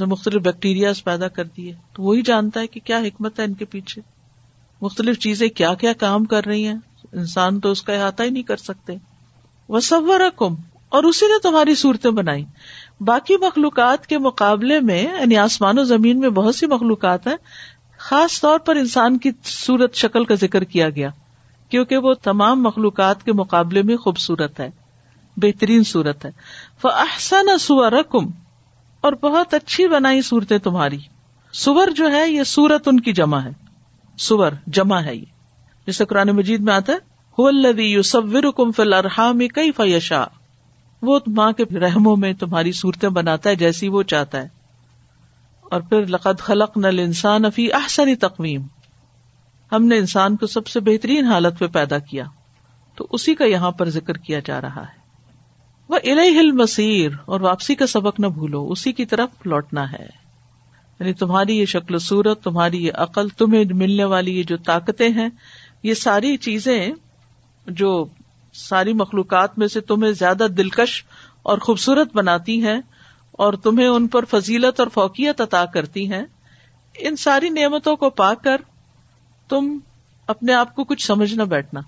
مختلف 0.00 0.42
بیکٹیریاز 0.42 1.04
پیدا 1.04 1.28
کر 1.28 1.44
دیے، 1.44 1.74
تو 1.92 2.02
وہی 2.02 2.22
جانتا 2.22 2.60
ہے 2.60 2.66
کہ 2.66 2.80
کیا 2.84 2.98
حکمت 2.98 3.40
ہے 3.40 3.44
ان 3.44 3.54
کے 3.54 3.64
پیچھے۔ 3.64 4.02
مختلف 4.80 5.18
چیزیں 5.18 5.48
کیا 5.48 5.74
کیا 5.74 5.92
کام 5.92 6.24
کر 6.24 6.46
رہی 6.46 6.66
ہیں، 6.66 6.74
انسان 7.12 7.60
تو 7.60 7.70
اس 7.70 7.82
کا 7.82 7.92
احاطہ 7.92 8.22
ہی 8.22 8.30
نہیں 8.30 8.42
کر 8.42 8.56
سکتے۔ 8.56 8.92
وہ 9.68 9.80
کم 10.36 10.54
اور 10.88 11.04
اسی 11.04 11.26
نے 11.26 11.40
تمہاری 11.42 11.74
صورتیں 11.74 12.10
بنائی۔ 12.10 12.44
باقی 13.00 13.36
مخلوقات 13.36 14.06
کے 14.06 14.18
مقابلے 14.18 14.80
میں 14.80 15.02
یعنی 15.02 15.36
آسمان 15.36 15.78
و 15.78 15.84
زمین 15.84 16.20
میں 16.20 16.28
بہت 16.28 16.54
سی 16.54 16.66
مخلوقات 16.66 17.26
ہیں، 17.26 17.36
خاص 17.98 18.40
طور 18.40 18.58
پر 18.58 18.76
انسان 18.76 19.18
کی 19.18 19.30
صورت 19.44 19.94
شکل 19.94 20.24
کا 20.24 20.34
ذکر 20.34 20.64
کیا 20.64 20.90
گیا، 20.90 21.10
کیونکہ 21.68 21.96
وہ 21.96 22.14
تمام 22.14 22.62
مخلوقات 22.62 23.24
کے 23.24 23.32
مقابلے 23.32 23.82
میں 23.82 23.96
خوبصورت 23.96 24.60
ہے، 24.60 24.70
بہترین 25.36 25.84
صورت 25.84 26.24
ہے۔ 26.24 26.30
وہ 26.84 27.56
سور 27.60 27.92
کم 28.10 28.26
اور 29.00 29.12
بہت 29.12 29.54
اچھی 29.54 29.88
بنائی 29.88 30.22
صورتیں 30.22 30.58
تمہاری۔ 30.58 30.98
سور 31.52 31.86
جو 31.96 32.12
ہے، 32.12 32.30
یہ 32.30 32.42
سورت 32.42 32.88
ان 32.88 33.00
کی 33.00 33.12
جمع 33.12 33.38
ہے۔ 33.38 33.50
سور، 34.18 34.52
جمع 34.66 35.00
ہے 35.00 35.16
یہ۔ 35.16 35.24
جسے 35.86 36.04
قرآن 36.04 36.28
مجید 36.28 36.60
میں 36.60 36.74
آتا 36.74 36.92
ہے 36.92 37.16
کم 38.56 38.72
فل 38.72 38.92
ارحا 38.92 39.32
میں 39.32 39.48
کئی 39.48 39.72
فیشا 39.72 40.24
وہ 41.02 41.18
ماں 41.26 41.52
کے 41.52 41.64
رحموں 41.78 42.16
میں 42.16 42.32
تمہاری 42.32 42.72
صورتیں 42.72 43.08
بناتا 43.08 43.50
ہے 43.50 43.54
جیسی 43.54 43.88
وہ 43.88 44.02
چاہتا 44.02 44.42
ہے۔ 44.42 44.48
اور 45.62 45.80
پھر 45.80 46.06
لقد 46.06 46.38
خلق 46.38 46.76
نل 46.76 46.98
انسان 46.98 47.44
افی 47.44 47.72
احسنی 47.72 48.14
تقویم۔ 48.14 48.62
ہم 49.72 49.84
نے 49.84 49.98
انسان 49.98 50.36
کو 50.36 50.46
سب 50.46 50.66
سے 50.66 50.80
بہترین 50.80 51.24
حالت 51.24 51.58
پہ 51.58 51.66
پیدا 51.66 51.98
کیا۔ 51.98 52.24
تو 52.94 53.06
اسی 53.10 53.34
کا 53.34 53.44
یہاں 53.44 53.70
پر 53.70 53.88
ذکر 53.88 54.14
کیا 54.14 54.40
جا 54.44 54.60
رہا 54.60 54.82
ہے۔ 54.82 55.06
وہ 55.88 55.96
الہ 56.04 56.52
مسیر 56.52 57.10
اور 57.24 57.40
واپسی 57.40 57.74
کا 57.74 57.86
سبق 57.86 58.20
نہ 58.20 58.26
بھولو، 58.26 58.68
اسی 58.70 58.92
کی 58.92 59.04
طرف 59.04 59.28
لوٹنا 59.44 59.92
ہے۔ 59.92 60.26
یعنی 61.00 61.12
تمہاری 61.12 61.58
یہ 61.58 61.64
شکل 61.64 61.94
و 61.94 61.98
صورت، 61.98 62.42
تمہاری 62.42 62.86
یہ 62.86 62.92
عقل، 62.94 63.28
تمہیں 63.28 63.64
ملنے 63.70 64.04
والی 64.04 64.38
یہ 64.38 64.42
جو 64.42 64.56
طاقتیں 64.56 65.08
ہیں، 65.08 65.28
یہ 65.82 65.94
ساری 65.94 66.36
چیزیں 66.36 66.90
جو 67.66 68.04
ساری 68.56 68.92
مخلوقات 68.92 69.58
میں 69.58 69.68
سے 69.68 69.80
تمہیں 69.80 70.12
زیادہ 70.12 70.46
دلکش 70.56 71.04
اور 71.42 71.58
خوبصورت 71.58 72.16
بناتی 72.16 72.66
ہیں 72.66 72.80
اور 73.32 73.52
تمہیں 73.52 73.88
ان 73.88 74.08
پر 74.08 74.24
فضیلت 74.24 74.80
اور 74.80 74.88
فوقیت 74.88 75.40
عطا 75.40 75.64
کرتی 75.64 76.12
ہیں۔ 76.12 76.22
ان 76.98 77.16
ساری 77.16 77.48
نعمتوں 77.48 77.96
کو 77.96 78.10
پا 78.10 78.34
کر 78.34 78.56
تم 79.48 79.78
اپنے 80.26 80.52
آپ 80.52 80.74
کو 80.74 80.84
کچھ 80.84 81.06
سمجھ 81.06 81.34
نہ 81.34 81.42
بیٹھنا، 81.42 81.80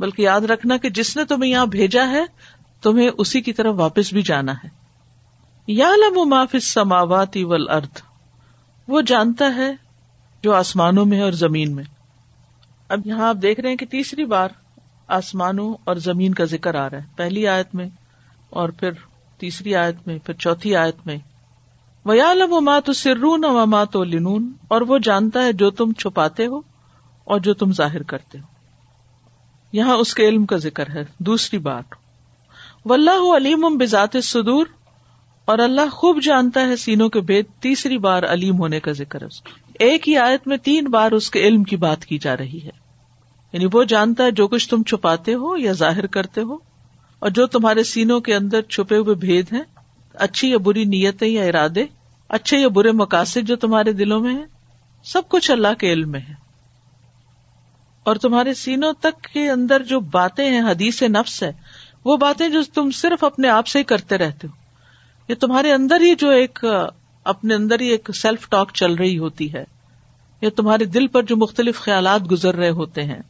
بلکہ 0.00 0.22
یاد 0.22 0.40
رکھنا 0.40 0.76
کہ 0.76 0.90
جس 0.90 1.16
نے 1.16 1.24
تمہیں 1.24 1.50
یہاں 1.50 1.66
بھیجا 1.66 2.08
ہے، 2.08 2.24
تمہیں 2.82 3.10
اسی 3.18 3.40
کی 3.40 3.52
طرف 3.52 3.74
واپس 3.76 4.12
بھی 4.12 4.22
جانا 4.22 4.52
ہے۔ 4.52 4.68
یا 5.66 5.90
لم 5.96 6.28
معاف 6.28 6.56
سماواتی 6.62 7.44
ول 7.44 7.68
ارتھ 7.68 8.02
وہ 8.88 9.00
جانتا 9.00 9.54
ہے 9.56 9.72
جو 10.42 10.54
آسمانوں 10.54 11.04
میں 11.04 11.20
اور 11.20 11.32
زمین 11.32 11.74
میں۔ 11.74 11.84
اب 12.88 13.06
یہاں 13.06 13.28
آپ 13.28 13.36
دیکھ 13.42 13.60
رہے 13.60 13.68
ہیں 13.68 13.76
کہ 13.76 13.86
تیسری 13.86 14.24
بار 14.24 14.48
آسمانوں 15.08 15.74
اور 15.84 15.96
زمین 15.96 16.34
کا 16.34 16.44
ذکر 16.44 16.74
آ 16.74 16.90
رہا 16.90 16.98
ہے۔ 16.98 17.02
پہلی 17.16 17.48
آیت 17.48 17.74
میں 17.74 17.88
اور 18.50 18.68
پھر 18.68 18.90
تیسری 19.38 19.74
آیت 19.74 20.08
میں، 20.08 20.18
پھر 20.24 20.34
چوتھی 20.34 20.76
آیت 20.76 21.06
میں۔ 21.06 21.16
ویال 22.04 22.42
و 22.50 22.60
مات 22.60 22.90
سرون 22.94 23.44
و 23.44 23.66
مات 23.66 23.96
و 23.96 24.04
لنون 24.04 24.52
اور 24.68 24.80
وہ 24.80 24.98
جانتا 24.98 25.42
ہے 25.42 25.52
جو 25.52 25.70
تم 25.70 25.92
چھپاتے 25.92 26.46
ہو 26.46 26.60
اور 27.24 27.40
جو 27.40 27.54
تم 27.54 27.72
ظاہر 27.72 28.02
کرتے 28.02 28.38
ہو۔ 28.38 28.44
یہاں 29.72 29.96
اس 29.96 30.14
کے 30.14 30.28
علم 30.28 30.46
کا 30.46 30.56
ذکر 30.56 30.90
ہے۔ 30.90 31.04
دوسری 31.18 31.58
بات 31.58 31.84
و 32.84 32.92
اللہ 32.92 33.36
علیم 33.36 33.78
بذات 33.78 34.16
صدور 34.22 34.66
اور 35.44 35.58
اللہ 35.58 35.88
خوب 35.92 36.22
جانتا 36.22 36.60
ہے 36.60 36.76
سینوں 36.76 37.08
کے 37.08 37.20
بید 37.20 37.46
تیسری 37.60 37.98
بار 37.98 38.22
علیم 38.22 38.58
ہونے 38.58 38.80
کا 38.80 38.92
ذکر 38.92 39.22
ہے 39.22 39.26
ایک 39.78 40.08
ہی 40.08 40.16
آیت 40.16 40.48
میں 40.48 40.56
تین 40.56 40.84
بار 40.84 41.12
اس 41.12 41.30
کے 41.30 41.40
علم 41.40 41.64
کی 41.64 41.76
بات 41.76 42.04
کی 42.04 42.18
جا 42.18 42.36
رہی 42.36 42.60
ہے۔ 42.64 42.85
یعنی 43.52 43.66
وہ 43.72 43.84
جانتا 43.84 44.24
ہے 44.24 44.30
جو 44.30 44.48
کچھ 44.48 44.68
تم 44.68 44.82
چھپاتے 44.82 45.34
ہو 45.34 45.56
یا 45.56 45.72
ظاہر 45.72 46.06
کرتے 46.06 46.40
ہو 46.40 46.56
اور 47.18 47.30
جو 47.30 47.46
تمہارے 47.46 47.82
سینوں 47.82 48.20
کے 48.20 48.34
اندر 48.34 48.62
چھپے 48.62 48.96
ہوئے 48.96 49.14
بھید 49.14 49.52
ہیں، 49.52 49.62
اچھی 50.14 50.50
یا 50.50 50.58
بری 50.58 50.84
نیتیں 50.84 51.28
یا 51.28 51.44
ارادے، 51.44 51.84
اچھے 52.28 52.58
یا 52.58 52.68
برے 52.68 52.92
مقاصد 52.92 53.48
جو 53.48 53.56
تمہارے 53.56 53.92
دلوں 53.92 54.20
میں 54.20 54.34
ہیں، 54.34 54.46
سب 55.04 55.22
کچھ 55.28 55.50
اللہ 55.50 55.74
کے 55.78 55.92
علم 55.92 56.10
میں 56.10 56.20
ہے 56.20 56.34
اور 58.04 58.16
تمہارے 58.16 58.54
سینوں 58.54 58.92
تک 58.92 59.22
کے 59.22 59.50
اندر 59.50 59.82
جو 59.82 60.00
باتیں 60.00 60.50
ہیں، 60.50 60.60
حدیث 60.60 61.02
نفس 61.02 61.42
ہے، 61.42 61.52
وہ 62.04 62.16
باتیں 62.16 62.48
جو 62.48 62.60
تم 62.74 62.90
صرف 62.90 63.24
اپنے 63.24 63.48
آپ 63.48 63.66
سے 63.66 63.78
ہی 63.78 63.84
کرتے 63.84 64.18
رہتے 64.18 64.48
ہو۔ 64.48 64.52
یہ 65.28 65.34
تمہارے 65.34 65.72
اندر 65.72 66.00
ہی 66.00 66.14
جو 66.14 66.28
ایک، 66.28 66.64
اپنے 67.24 67.54
اندر 67.54 67.80
ہی 67.80 67.86
ایک 67.86 68.10
سیلف 68.14 68.48
ٹاک 68.48 68.70
چل 68.74 68.94
رہی 68.94 69.18
ہوتی 69.18 69.52
ہے۔ 69.52 69.64
یا 70.40 70.50
تمہارے 70.56 70.84
دل 70.84 71.06
پر 71.06 71.22
جو 71.22 71.36
مختلف 71.36 71.80
خیالات 71.80 72.30
گزر 72.30 72.54
رہے 72.54 72.70
ہوتے 72.70 73.02
ہیں۔ 73.02 73.22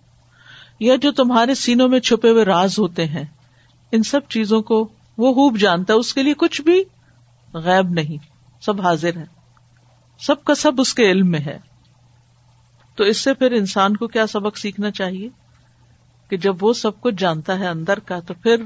یا 0.81 0.97
جو 0.97 1.13
تمہارے 1.13 1.55
سینوں 1.55 1.89
میں 1.89 2.01
چھپے 2.01 2.31
ہوئے 2.31 2.45
راز 2.45 2.79
ہوتے 2.79 3.07
ہیں، 3.07 3.25
ان 3.93 4.03
سب 4.03 4.21
چیزوں 4.29 4.63
کو 4.63 4.89
وہ 5.19 5.33
خوب 5.33 5.59
جانتا 5.59 5.93
ہے، 5.93 5.99
اس 5.99 6.15
کے 6.15 6.23
لیے 6.23 6.35
کچھ 6.35 6.63
بھی 6.63 6.85
غائب 7.53 7.91
نہیں، 7.91 8.17
سب 8.61 8.81
حاضر 8.81 9.17
ہے 9.17 9.25
سب 10.19 10.45
کا 10.45 10.55
سب 10.55 10.73
اس 10.79 10.95
کے 10.95 11.11
علم 11.11 11.31
میں 11.31 11.41
ہے۔ 11.41 11.59
تو 12.97 13.05
اس 13.05 13.17
سے 13.17 13.35
پھر 13.35 13.53
انسان 13.53 13.97
کو 13.97 14.07
کیا 14.07 14.27
سبق 14.27 14.57
سیکھنا 14.57 14.91
چاہیے؟ 14.91 15.29
کہ 16.29 16.37
جب 16.37 16.65
وہ 16.65 16.73
سب 16.73 17.01
کچھ 17.01 17.15
جانتا 17.19 17.59
ہے 17.59 17.67
اندر 17.67 17.99
کا، 17.99 18.21
تو 18.21 18.35
پھر 18.35 18.65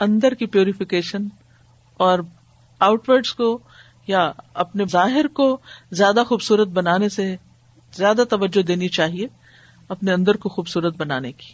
اندر 0.00 0.34
کی 0.34 0.46
پیوریفیکیشن 0.46 1.28
اور 1.96 2.18
آؤٹ 2.78 3.08
ورڈ 3.08 3.26
کو 3.26 3.58
یا 4.06 4.32
اپنے 4.54 4.84
ظاہر 4.84 5.26
کو 5.26 5.58
زیادہ 5.90 6.22
خوبصورت 6.28 6.68
بنانے 6.68 7.08
سے 7.08 7.36
زیادہ 7.92 8.22
توجہ 8.30 8.62
دینی 8.62 8.88
چاہیے۔ 8.88 9.26
اپنے 9.88 10.12
اندر 10.12 10.36
کو 10.36 10.48
خوبصورت 10.48 10.96
بنانے 10.96 11.32
کی۔ 11.32 11.52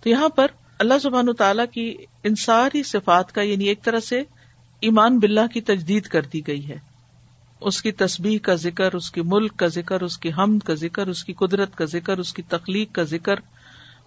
تو 0.00 0.08
یہاں 0.08 0.28
پر 0.28 0.46
اللہ 0.78 0.98
سبحان 1.02 1.32
تعالیٰ 1.32 1.64
کی 1.72 1.96
ان 2.24 2.34
ساری 2.34 2.82
صفات 2.82 3.32
کا 3.32 3.42
یعنی 3.42 3.64
ایک 3.64 3.82
طرح 3.82 4.00
سے 4.00 4.22
ایمان 4.80 5.18
باللہ 5.18 5.46
کی 5.46 5.60
تجدید 5.60 6.06
کر 6.06 6.22
دی 6.22 6.46
گئی 6.46 6.68
ہے۔ 6.68 6.78
اس 7.60 7.82
کی 7.82 7.92
تسبیح 7.92 8.38
کا 8.38 8.54
ذکر، 8.54 8.94
اس 8.94 9.10
کی 9.10 9.20
ملک 9.20 9.56
کا 9.56 9.66
ذکر، 9.66 10.00
اس 10.00 10.18
کی 10.18 10.30
حمد 10.38 10.58
کا 10.58 10.74
ذکر، 10.74 11.06
اس 11.06 11.24
کی 11.24 11.32
قدرت 11.32 11.76
کا 11.76 11.84
ذکر، 11.84 12.18
اس 12.18 12.32
کی 12.32 12.42
تخلیق 12.42 12.94
کا 12.94 13.02
ذکر، 13.02 13.34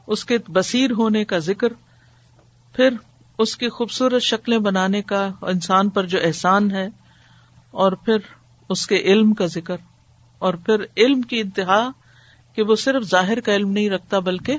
اس 0.08 0.26
کے 0.26 0.38
بصیر 0.50 0.92
ہونے 0.92 1.26
کا 1.26 1.38
ذکر، 1.38 1.74
پھر 2.76 2.90
اس 3.38 3.58
کی 3.58 3.70
خوبصورت 3.70 4.22
شکلیں 4.22 4.58
بنانے 4.58 5.02
کا 5.02 5.30
انسان 5.42 5.90
پر 5.90 6.06
جو 6.06 6.20
احسان 6.24 6.72
ہے، 6.72 6.88
اور 7.72 7.92
پھر 7.92 8.18
اس 8.70 8.88
کے 8.88 8.98
علم 8.98 9.34
کا 9.34 9.46
ذکر، 9.46 9.78
اور 10.40 10.54
پھر 10.54 10.86
علم 10.98 11.22
کی 11.22 11.40
انتہا 11.40 11.92
کہ 12.56 12.64
وہ 12.64 12.76
صرف 12.76 13.04
ظاہر 13.04 13.40
کا 13.40 13.56
علم 13.56 13.72
نہیں 13.72 13.90
رکھتا 13.90 14.20
بلکہ 14.20 14.58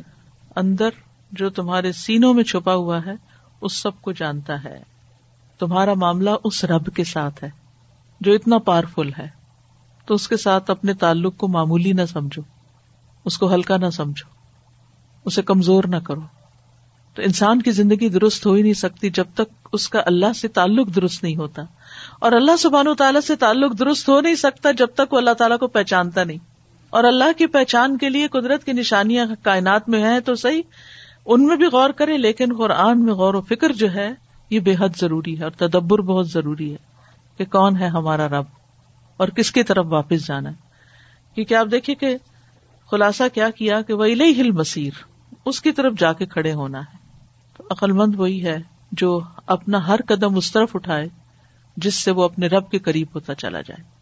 اندر 0.57 0.89
جو 1.33 1.51
تمہارے 1.51 1.93
سینوں 1.93 2.35
میں 2.35 2.45
چھپا 2.45 2.75
ہوا 2.75 3.01
ہے، 3.07 3.13
اس 3.61 3.73
سب 3.73 4.03
کو 4.03 4.13
جانتا 4.13 4.65
ہے۔ 4.65 4.83
تمہارا 5.59 5.95
معاملہ 5.95 6.31
اس 6.45 6.65
رب 6.65 6.87
کے 6.97 7.05
ساتھ 7.05 7.45
ہے، 7.45 7.51
جو 8.21 8.33
اتنا 8.33 8.59
پاورفل 8.59 9.11
ہے۔ 9.19 9.29
تو 10.07 10.15
اس 10.15 10.29
کے 10.29 10.37
ساتھ 10.37 10.71
اپنے 10.71 10.95
تعلق 10.95 11.37
کو 11.37 11.49
معمولی 11.49 11.93
نہ 11.93 12.03
سمجھو، 12.13 12.43
اس 13.25 13.39
کو 13.39 13.55
ہلکا 13.55 13.77
نہ 13.77 13.91
سمجھو، 13.91 14.31
اسے 15.25 15.43
کمزور 15.43 15.85
نہ 15.85 15.97
کرو۔ 15.97 16.21
تو 17.15 17.23
انسان 17.23 17.63
کی 17.63 17.71
زندگی 17.71 18.09
درست 18.09 18.47
ہو 18.47 18.53
ہی 18.53 18.63
نہیں 18.63 18.73
سکتی 18.73 19.11
جب 19.11 19.25
تک 19.35 19.69
اس 19.73 19.89
کا 19.89 20.01
اللہ 20.07 20.33
سے 20.33 20.49
تعلق 20.49 20.95
درست 20.95 21.23
نہیں 21.23 21.37
ہوتا۔ 21.37 21.63
اور 22.21 22.33
اللہ 22.33 22.57
سبحان 22.57 22.89
و 22.89 22.95
تعالیٰ 22.95 23.21
سے 23.21 23.37
تعلق 23.37 23.79
درست 23.79 24.09
ہو 24.09 24.21
نہیں 24.21 24.35
سکتا 24.35 24.71
جب 24.71 24.87
تک 24.87 25.13
وہ 25.13 25.19
اللہ 25.19 25.31
تعالیٰ 25.31 25.59
کو 25.59 25.67
پہچانتا 25.67 26.25
نہیں۔ 26.25 26.56
اور 26.97 27.05
اللہ 27.05 27.33
کی 27.39 27.47
پہچان 27.47 27.99
کے 27.99 28.09
لیے 28.09 28.29
قدرت 28.29 28.65
کی 28.65 28.73
نشانیاں 28.73 29.27
کائنات 29.43 29.89
میں 29.89 30.03
ہیں 30.03 30.21
تو 30.21 30.35
صحیح، 30.35 30.63
ان 31.27 31.47
میں 31.47 31.57
بھی 31.57 31.67
غور 31.67 31.91
کرے 31.91 32.19
لیکن 32.19 32.55
قرآن 32.59 33.05
میں 33.05 33.15
غور 33.15 33.35
و 33.35 33.41
فکر 33.41 33.73
جو 33.73 33.95
ہے، 33.95 34.11
یہ 34.51 34.61
بے 34.61 34.75
حد 34.79 34.89
ضروری 34.97 35.39
ہے 35.39 35.45
اور 35.45 35.51
تدبر 35.51 35.99
بہت 35.99 36.29
ضروری 36.29 36.73
ہے 36.73 36.77
کہ 37.39 37.45
کون 37.45 37.77
ہے 37.77 37.87
ہمارا 37.87 38.29
رب 38.29 38.45
اور 39.17 39.29
کس 39.29 39.53
کی 39.53 39.63
طرف 39.63 39.87
واپس 39.89 40.27
جانا 40.27 40.51
ہے۔ 40.51 40.55
کیونکہ 41.35 41.55
آپ 41.55 41.67
دیکھیے 41.71 41.97
کہ 41.97 42.17
خلاصہ 42.91 43.23
کیا 43.35 43.51
کیا 43.51 43.83
کہ 43.83 43.93
وہ 43.93 44.07
ہل 44.07 44.51
مسیر 44.51 44.93
اس 45.45 45.61
کی 45.61 45.73
طرف 45.73 45.93
جا 45.99 46.13
کے 46.13 46.27
کھڑے 46.27 46.53
ہونا 46.53 46.81
ہے۔ 46.81 46.97
تو 47.57 47.65
عقل 47.71 47.93
مند 47.93 48.15
وہی 48.17 48.45
ہے 48.45 48.59
جو 48.93 49.21
اپنا 49.47 49.87
ہر 49.87 50.01
قدم 50.09 50.37
اس 50.37 50.53
طرف 50.53 50.77
اٹھائے، 50.77 51.09
جس 51.77 51.95
سے 51.95 52.11
وہ 52.11 52.25
اپنے 52.25 52.47
رب 52.47 52.71
کے 52.71 52.79
قریب 52.79 53.07
ہوتا 53.15 53.35
چلا 53.35 53.61
جائے۔ 53.61 53.96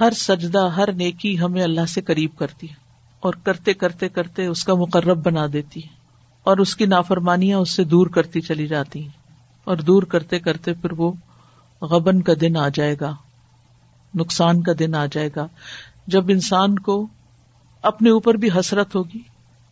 ہر 0.00 0.10
سجدہ، 0.10 0.68
ہر 0.76 0.92
نیکی 0.92 1.38
ہمیں 1.38 1.62
اللہ 1.62 1.86
سے 1.88 2.00
قریب 2.00 2.30
کرتی 2.38 2.68
ہے 2.68 2.74
اور 3.20 3.34
کرتے 3.42 3.74
کرتے 3.74 4.08
کرتے 4.08 4.46
اس 4.46 4.64
کا 4.64 4.74
مقرب 4.74 5.24
بنا 5.24 5.46
دیتی 5.52 5.80
ہے 5.80 5.88
اور 6.42 6.58
اس 6.58 6.76
کی 6.76 6.86
نافرمانیاں 6.86 7.58
اس 7.58 7.70
سے 7.70 7.84
دور 7.84 8.06
کرتی 8.06 8.40
چلی 8.40 8.66
جاتی 8.66 9.02
ہیں 9.02 9.18
اور 9.64 9.76
دور 9.76 10.02
کرتے 10.02 10.38
کرتے 10.38 10.72
پھر 10.72 10.92
وہ 10.92 11.12
غبن 11.82 12.22
کا 12.22 12.32
دن 12.40 12.56
آ 12.56 12.68
جائے 12.68 12.96
گا، 13.00 13.14
نقصان 14.14 14.62
کا 14.62 14.72
دن 14.78 14.94
آ 14.94 15.06
جائے 15.12 15.28
گا۔ 15.36 15.46
جب 16.06 16.24
انسان 16.28 16.78
کو 16.78 17.06
اپنے 17.82 18.10
اوپر 18.10 18.34
بھی 18.34 18.48
حسرت 18.58 18.94
ہوگی، 18.94 19.20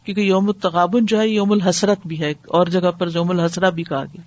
کیونکہ 0.04 0.20
یوم 0.20 0.49
التغابن 0.49 1.06
جو 1.06 1.20
ہے، 1.20 1.28
یوم 1.28 1.52
الحسرت 1.52 2.06
بھی 2.06 2.20
ہے 2.20 2.30
اور 2.30 2.66
جگہ 2.66 2.90
پر 2.90 3.08
یوم 3.14 3.30
الحسرا 3.30 3.68
بھی 3.68 3.82
کہا 3.82 4.04
گیا 4.04 4.23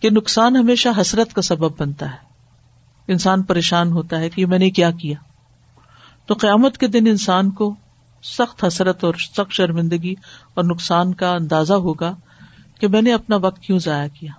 کہ 0.00 0.10
نقصان 0.10 0.56
ہمیشہ 0.56 0.88
حسرت 1.00 1.34
کا 1.34 1.42
سبب 1.42 1.80
بنتا 1.80 2.10
ہے۔ 2.10 2.25
انسان 3.08 3.42
پریشان 3.42 3.92
ہوتا 3.92 4.20
ہے 4.20 4.30
کہ 4.30 4.46
میں 4.46 4.58
نے 4.58 4.70
کیا 4.70 4.90
کیا۔ 4.90 5.16
تو 6.26 6.34
قیامت 6.34 6.78
کے 6.78 6.86
دن 6.86 7.06
انسان 7.06 7.50
کو 7.50 7.74
سخت 8.22 8.64
حسرت 8.64 9.04
اور 9.04 9.14
سخت 9.14 9.50
شرمندگی 9.50 10.14
اور 10.54 10.64
نقصان 10.64 11.14
کا 11.14 11.32
اندازہ 11.32 11.72
ہوگا 11.72 12.14
کہ 12.80 12.88
میں 12.88 13.02
نے 13.02 13.12
اپنا 13.12 13.36
وقت 13.36 13.62
کیوں 13.62 13.78
ضائع 13.78 14.08
کیا۔ 14.08 14.32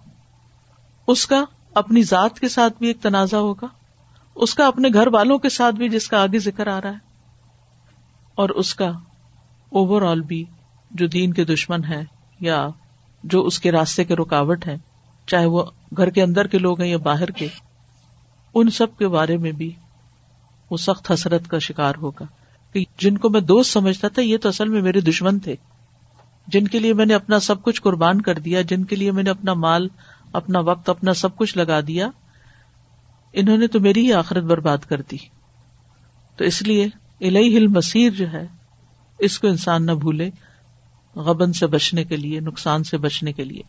اس 1.08 1.28
کا 1.28 1.44
اپنی 1.74 2.04
ذات 2.04 2.40
کے 2.40 2.48
ساتھ 2.48 2.74
بھی 2.80 2.88
ایک 2.88 3.02
تنازع 3.02 3.38
ہوگا۔ 3.38 3.68
اس 4.36 4.56
کا 4.56 4.68
اپنے 4.68 4.90
گھر 4.94 5.08
والوں 5.08 5.38
کے 5.38 5.50
ساتھ 5.50 5.76
بھی 5.76 5.90
جس 5.90 6.08
کا 6.08 6.22
آگے 6.22 6.40
ذکر 6.40 6.68
آ 6.68 6.82
رہا 6.82 6.90
ہے۔ 6.90 7.08
اور 8.36 8.50
اس 8.50 8.76
کا 8.76 8.88
اوور 9.70 10.02
آل 10.02 10.22
بھی 10.22 10.44
جو 10.92 11.08
دین 11.08 11.34
کے 11.34 11.46
دشمن 11.46 11.84
ہے 11.84 12.04
یا 12.40 12.68
جو 13.24 13.46
اس 13.46 13.60
کے 13.60 13.72
راستے 13.72 14.04
کے 14.04 14.16
رکاوٹ 14.16 14.68
ہے 14.68 14.78
چاہے 15.28 15.46
وہ 15.46 15.64
گھر 15.98 16.10
کے 16.10 16.24
اندر 16.24 16.48
کے 16.48 16.58
لوگ 16.58 16.82
ہیں 16.82 16.90
یا 16.90 16.98
باہر 16.98 17.26
کے 17.26 17.48
ان 18.60 18.70
سب 18.70 18.98
کے 18.98 19.08
بارے 19.08 19.38
میں 19.38 19.52
بھی 19.52 19.74
وہ 20.72 20.78
سخت 20.78 21.12
حسرت 21.12 21.48
کا 21.48 21.60
شکار 21.60 21.94
ہوگا 21.96 22.26
کہ 22.74 22.86
جن 22.98 23.18
کو 23.18 23.30
میں 23.30 23.42
دوست 23.42 23.74
سمجھتا 23.74 24.08
تھا، 24.08 24.22
یہ 24.22 24.38
تو 24.38 24.50
اصل 24.50 24.70
میں 24.70 24.82
میرے 24.82 25.02
دشمن 25.02 25.40
تھے۔ 25.40 25.56
جن 26.48 26.68
کے 26.68 26.80
لیے 26.80 26.94
میں 26.94 27.06
نے 27.06 27.14
اپنا 27.14 27.40
سب 27.40 27.64
کچھ 27.64 27.82
قربان 27.82 28.22
کر 28.22 28.40
دیا، 28.40 28.62
جن 28.62 28.84
کے 28.84 28.96
لیے 28.96 29.12
میں 29.12 29.24
نے 29.24 29.30
اپنا 29.30 29.54
مال، 29.54 29.88
اپنا 30.34 30.60
وقت، 30.60 30.90
اپنا 30.90 31.14
سب 31.14 31.38
کچھ 31.38 31.58
لگا 31.58 31.80
دیا، 31.88 32.10
انہوں 33.34 33.58
نے 33.58 33.68
تو 33.68 33.80
میری 33.80 34.08
ہی 34.08 34.14
آخرت 34.14 34.44
برباد 34.44 34.78
کر 34.78 35.02
دی۔ 35.02 35.18
تو 36.36 36.44
اس 36.44 36.62
لیے 36.62 36.86
الہی 37.22 37.58
ہل 37.58 37.68
مسیر 37.68 38.12
جو 38.12 38.32
ہے، 38.32 38.48
اس 39.20 39.40
کو 39.40 39.48
انسان 39.48 39.86
نہ 39.86 39.92
بھولے، 39.92 40.30
غبن 41.16 41.54
سے 41.54 41.68
بچنے 41.68 42.04
کے 42.04 42.18
لیے، 42.18 42.40
نقصان 42.40 42.84
سے 42.84 42.98
بچنے 42.98 43.34
کے 43.34 43.44
لیے۔ 43.44 43.62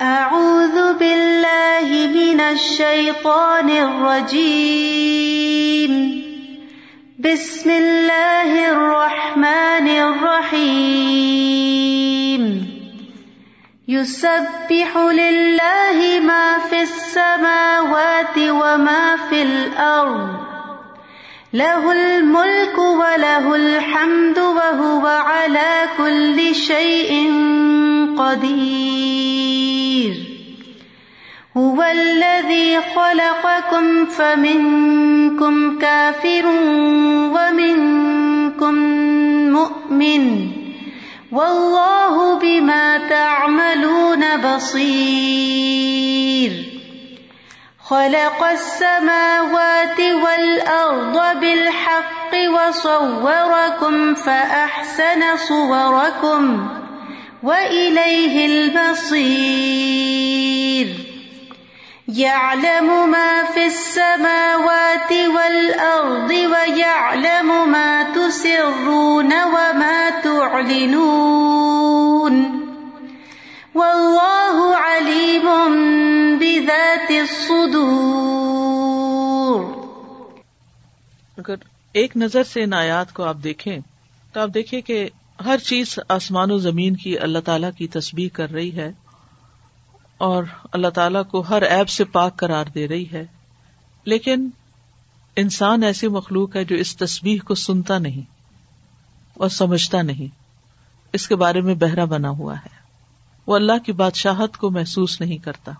اعوذ 0.00 0.55
باللہ 0.98 2.06
من 2.14 2.40
الشیطان 2.40 3.68
الرجیم 3.68 6.20
بسم 7.18 7.70
اللہ 7.70 8.68
الرحمن 8.68 9.98
الرحیم 9.98 11.26
يسبح 13.88 14.96
لله 14.96 16.20
ما 16.20 16.56
في 16.68 16.80
السماوات 16.80 18.38
وما 18.38 19.16
في 19.28 19.42
الأرض. 19.42 20.28
له 21.54 21.92
الملك 21.92 22.78
وله 22.78 23.54
الحمد 23.54 24.38
وهو 24.38 25.06
على 25.06 25.88
كل 25.96 26.54
شيء 26.54 27.30
قدير. 28.18 28.85
الذي 31.92 32.78
خلقكم 32.96 34.06
فمنكم 34.06 35.78
كافر 35.78 36.46
ومنكم 37.36 38.74
مؤمن 39.52 40.24
واللہ 41.32 42.16
بما 42.42 42.98
تعملون 43.08 44.22
بصیر 44.36 45.76
خلق 47.88 48.44
السماوات 48.44 50.00
والأرض 50.00 51.40
بالحق 51.40 52.32
وصوركم 52.54 54.14
فأحسن 54.14 55.36
صوركم 55.36 56.68
وإليه 57.42 58.46
المصير 58.46 59.66
يعلم 62.08 63.10
ما 63.10 63.42
في 63.54 63.64
السماوات 63.64 65.12
والأرض 65.12 66.30
ويعلم 66.30 67.70
ما 67.70 68.02
تسرون 68.14 69.32
وما 69.32 70.10
تعلنون 70.24 71.06
والله 73.74 74.76
عليم 74.76 75.48
بذات 76.38 77.10
الصدور 77.10 77.96
اگر 81.38 81.54
ایک 81.92 82.16
نظر 82.16 82.42
سے 82.42 82.62
ان 82.62 82.72
آیات 82.72 83.12
کو 83.12 83.22
آپ 83.24 83.36
دیکھیں 83.44 83.78
تو 84.32 84.40
آپ 84.40 84.48
دیکھیں 84.54 84.80
کہ 84.80 85.08
ہر 85.44 85.58
چیز 85.58 85.98
آسمان 86.08 86.50
و 86.50 86.58
زمین 86.58 86.96
کی 86.96 87.18
اللہ 87.18 87.38
تعالیٰ 87.38 87.70
کی 87.78 87.88
تصویر 87.88 88.28
کر 88.32 88.50
رہی 88.50 88.76
ہے۔ 88.76 88.92
اور 90.18 90.44
اللہ 90.72 90.88
تعالیٰ 90.88 91.26
کو 91.26 91.40
ہر 91.40 91.62
ایب 91.62 91.88
سے 91.88 92.04
پاک 92.04 92.36
قرار 92.36 92.64
دے 92.74 92.88
رہی 92.88 93.12
ہے۔ 93.12 93.24
لیکن 94.04 94.48
انسان 95.36 95.82
ایسی 95.82 96.08
مخلوق 96.08 96.56
ہے 96.56 96.64
جو 96.64 96.76
اس 96.76 96.96
تصویر 96.96 97.42
کو 97.44 97.54
سنتا 97.54 97.98
نہیں 97.98 98.22
اور 99.34 99.48
سمجھتا 99.48 100.02
نہیں۔ 100.02 100.34
اس 101.12 101.28
کے 101.28 101.36
بارے 101.36 101.60
میں 101.60 101.74
بہرا 101.74 102.04
بنا 102.04 102.30
ہوا 102.30 102.56
ہے۔ 102.56 102.86
وہ 103.46 103.56
اللہ 103.56 103.78
کی 103.86 103.92
بادشاہت 103.92 104.56
کو 104.56 104.70
محسوس 104.70 105.20
نہیں 105.20 105.38
کرتا۔ 105.38 105.72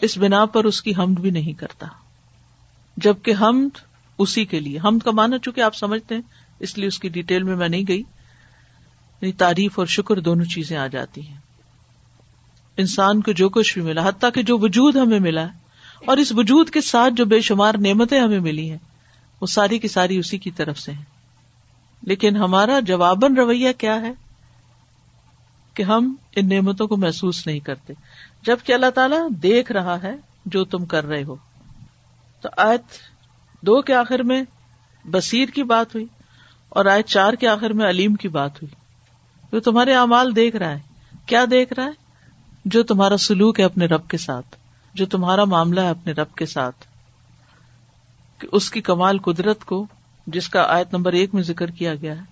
اس 0.00 0.18
بنا 0.18 0.44
پر 0.44 0.64
اس 0.64 0.82
کی 0.82 0.94
حمد 0.94 1.20
بھی 1.20 1.30
نہیں 1.30 1.52
کرتا۔ 1.52 1.86
جبکہ 2.96 3.34
حمد 3.40 3.78
اسی 4.18 4.44
کے 4.44 4.60
لیے۔ 4.60 4.78
حمد 4.78 5.04
کا 5.04 5.10
مانا 5.10 5.38
چونکہ 5.38 5.60
آپ 5.60 5.74
سمجھتے 5.74 6.14
ہیں، 6.14 6.22
اس 6.58 6.78
لیے 6.78 6.88
اس 6.88 6.98
کی 6.98 7.08
ڈیٹیل 7.08 7.42
میں 7.42 7.56
میں 7.56 7.68
نہیں 7.68 7.84
گئی۔ 7.88 8.00
یعنی 9.20 9.32
تعریف 9.32 9.78
اور 9.78 9.86
شکر 9.86 10.20
دونوں 10.20 10.44
چیزیں 10.44 10.76
آ 10.76 10.86
جاتی 10.86 11.28
ہیں۔ 11.28 11.36
انسان 12.76 13.20
کو 13.20 13.32
جو 13.32 13.48
کچھ 13.48 13.74
بھی 13.74 13.82
ملا، 13.82 14.08
حتیٰ 14.08 14.30
کہ 14.34 14.42
جو 14.42 14.58
وجود 14.58 14.96
ہمیں 14.96 15.20
ملا 15.20 15.46
اور 16.06 16.16
اس 16.16 16.32
وجود 16.32 16.70
کے 16.70 16.80
ساتھ 16.80 17.14
جو 17.14 17.24
بے 17.24 17.40
شمار 17.40 17.74
نعمتیں 17.74 18.20
ہمیں 18.20 18.40
ملی 18.40 18.70
ہیں، 18.70 18.78
وہ 19.40 19.46
ساری 19.46 19.78
کی 19.78 19.88
ساری 19.88 20.16
اسی 20.16 20.38
کی 20.38 20.50
طرف 20.50 20.78
سے 20.78 20.92
ہیں۔ 20.92 21.02
لیکن 22.02 22.36
ہمارا 22.36 22.80
جواباً 22.80 23.36
رویہ 23.36 23.72
کیا 23.78 24.00
ہے؟ 24.00 24.12
کہ 25.74 25.82
ہم 25.82 26.14
ان 26.36 26.48
نعمتوں 26.48 26.88
کو 26.88 26.96
محسوس 26.96 27.46
نہیں 27.46 27.60
کرتے۔ 27.60 27.92
جبکہ 28.42 28.72
اللہ 28.72 28.90
تعالیٰ 28.90 29.28
دیکھ 29.42 29.72
رہا 29.72 30.02
ہے 30.02 30.14
جو 30.46 30.64
تم 30.64 30.84
کر 30.84 31.04
رہے 31.04 31.24
ہو۔ 31.24 31.36
تو 32.40 32.48
آیت 32.56 32.80
دو 33.60 33.82
کے 33.82 33.94
آخر 33.94 34.22
میں 34.22 34.42
بصیر 35.04 35.48
کی 35.48 35.62
بات 35.62 35.94
ہوئی 35.94 36.06
اور 36.68 36.84
آیت 36.84 37.06
چار 37.06 37.32
کے 37.32 37.48
آخر 37.48 37.70
میں 37.70 37.88
علیم 37.88 38.14
کی 38.14 38.28
بات 38.28 38.62
ہوئی۔ 38.62 38.74
جو 39.52 39.60
تمہارے 39.60 39.94
اعمال 39.94 40.36
دیکھ 40.36 40.56
رہا 40.56 40.70
ہے، 40.70 40.80
کیا 41.26 41.44
دیکھ 41.50 41.72
رہا 41.72 41.84
ہے؟ 41.84 42.03
جو 42.64 42.82
تمہارا 42.82 43.16
سلوک 43.16 43.60
ہے 43.60 43.64
اپنے 43.64 43.86
رب 43.86 44.08
کے 44.08 44.18
ساتھ، 44.18 44.56
جو 44.94 45.06
تمہارا 45.06 45.44
معاملہ 45.44 45.80
ہے 45.80 45.90
اپنے 45.90 46.12
رب 46.12 46.34
کے 46.34 46.46
ساتھ۔ 46.46 46.84
کہ 48.38 48.48
اس 48.52 48.70
کی 48.70 48.80
کمال 48.80 49.18
قدرت 49.18 49.64
کو، 49.64 49.86
جس 50.26 50.48
کا 50.48 50.62
آیت 50.62 50.94
نمبر 50.94 51.12
ایک 51.12 51.34
میں 51.34 51.42
ذکر 51.42 51.70
کیا 51.70 51.94
گیا 51.94 52.16
ہے، 52.16 52.22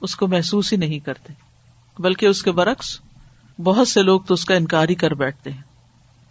اس 0.00 0.16
کو 0.16 0.26
محسوس 0.26 0.72
ہی 0.72 0.78
نہیں 0.78 0.98
کرتے۔ 0.98 1.32
بلکہ 1.98 2.26
اس 2.26 2.42
کے 2.42 2.52
برعکس، 2.52 3.00
بہت 3.62 3.88
سے 3.88 4.02
لوگ 4.02 4.20
تو 4.20 4.34
اس 4.34 4.44
کا 4.44 4.54
انکار 4.54 4.88
ہی 4.88 4.94
کر 4.94 5.14
بیٹھتے 5.14 5.50
ہیں۔ 5.52 5.62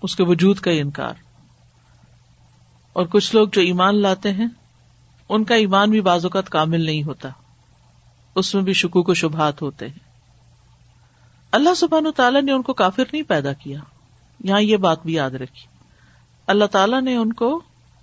اس 0.01 0.15
کے 0.15 0.24
وجود 0.24 0.60
کا 0.60 0.72
ہی 0.72 0.81
انکار۔ 0.81 1.13
اور 2.93 3.05
کچھ 3.05 3.36
لوگ 3.36 3.48
جو 3.53 3.62
ایمان 3.62 4.01
لاتے 4.01 4.34
ہیں، 4.34 4.48
ان 5.29 5.43
کا 5.43 5.55
ایمان 5.55 5.89
بھی 5.89 6.01
بعض 6.01 6.25
اوقات 6.25 6.50
کامل 6.50 6.81
نہیں 6.81 7.03
ہوتا۔ 7.03 7.29
اس 8.36 8.55
میں 8.55 8.63
بھی 8.63 8.74
شکو 8.74 9.03
کو 9.03 9.13
شبہات 9.13 9.62
ہوتے 9.62 9.88
ہیں۔ 9.88 10.11
اللہ 11.51 11.74
سبحان 11.74 12.08
تعالیٰ 12.15 12.41
نے 12.41 12.51
ان 12.51 12.62
کو 12.62 12.74
کافر 12.74 13.03
نہیں 13.13 13.24
پیدا 13.24 13.53
کیا۔ 13.53 13.79
یہاں 14.43 14.62
یہ 14.62 14.77
بات 14.77 15.03
بھی 15.03 15.13
یاد 15.13 15.31
رکھی 15.31 15.67
اللہ 16.48 16.65
تعالیٰ 16.65 17.01
نے 17.01 17.15
ان 17.15 17.33
کو 17.33 17.61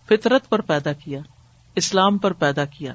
فطرت 0.08 0.48
پر 0.48 0.61
پیدا 0.61 0.92
کیا، 0.92 1.20
اسلام 1.74 2.18
پر 2.18 2.32
پیدا 2.32 2.64
کیا۔ 2.64 2.92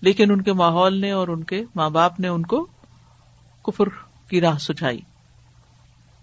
لیکن 0.00 0.30
ان 0.30 0.42
کے 0.42 0.52
ماحول 0.52 1.00
نے 1.00 1.10
اور 1.10 1.28
ان 1.28 1.44
کے 1.44 1.64
ماں 1.74 1.90
باپ 1.90 2.20
نے 2.20 2.28
ان 2.28 2.46
کو 2.46 2.66
کفر 3.62 3.88
کی 4.28 4.40
راہ 4.40 4.58
سجائی 4.58 5.00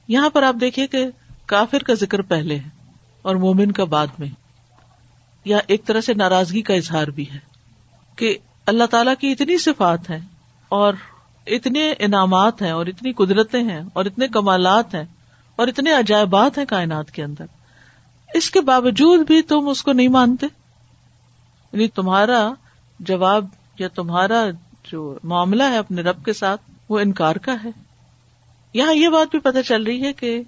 یہاں 0.07 0.29
پر 0.29 0.43
آپ 0.43 0.55
دیکھیے 0.61 0.87
کہ 0.87 1.05
کافر 1.45 1.83
کا 1.83 1.93
ذکر 1.93 2.21
پہلے 2.21 2.55
ہے 2.55 2.69
اور 3.21 3.35
مومن 3.35 3.71
کا 3.71 3.83
بعد 3.83 4.07
میں۔ 4.19 4.29
یا 5.45 5.57
ایک 5.67 5.85
طرح 5.85 6.01
سے 6.01 6.13
ناراضگی 6.13 6.61
کا 6.61 6.73
اظہار 6.73 7.07
بھی 7.07 7.31
ہے 7.33 7.39
کہ 8.15 8.37
اللہ 8.65 8.83
تعالیٰ 8.83 9.13
کی 9.19 9.31
اتنی 9.31 9.57
صفات 9.57 10.09
ہیں 10.09 10.19
اور 10.69 10.93
اتنے 11.47 11.93
انعامات 11.99 12.61
ہیں 12.61 12.71
اور 12.71 12.85
اتنی 12.85 13.13
قدرتیں 13.13 13.63
ہیں 13.63 13.81
اور 13.93 14.05
اتنے 14.05 14.27
کمالات 14.27 14.95
ہیں 14.95 15.03
اور 15.55 15.67
اتنے 15.67 15.93
عجائبات 15.93 16.57
ہیں 16.57 16.65
کائنات 16.65 17.11
کے 17.11 17.23
اندر۔ 17.23 17.45
اس 18.33 18.51
کے 18.51 18.61
باوجود 18.61 19.27
بھی 19.27 19.41
تم 19.41 19.67
اس 19.67 19.83
کو 19.83 19.93
نہیں 19.93 20.07
مانتے۔ 20.07 20.47
یعنی 21.73 21.87
تمہارا 21.87 22.53
جواب 22.99 23.45
یا 23.79 23.87
تمہارا 23.87 24.45
جو 24.91 25.17
معاملہ 25.23 25.63
ہے 25.63 25.77
اپنے 25.77 26.01
رب 26.01 26.25
کے 26.25 26.33
ساتھ 26.33 26.61
وہ 26.89 26.99
انکار 26.99 27.35
کا 27.35 27.55
ہے۔ 27.63 27.69
یہاں 28.73 28.93
یہ 28.93 29.09
بات 29.09 29.27
بھی 29.31 29.39
پتہ 29.39 29.61
چل 29.67 29.83
رہی 29.83 30.03
ہے 30.03 30.13
کہ 30.13 30.41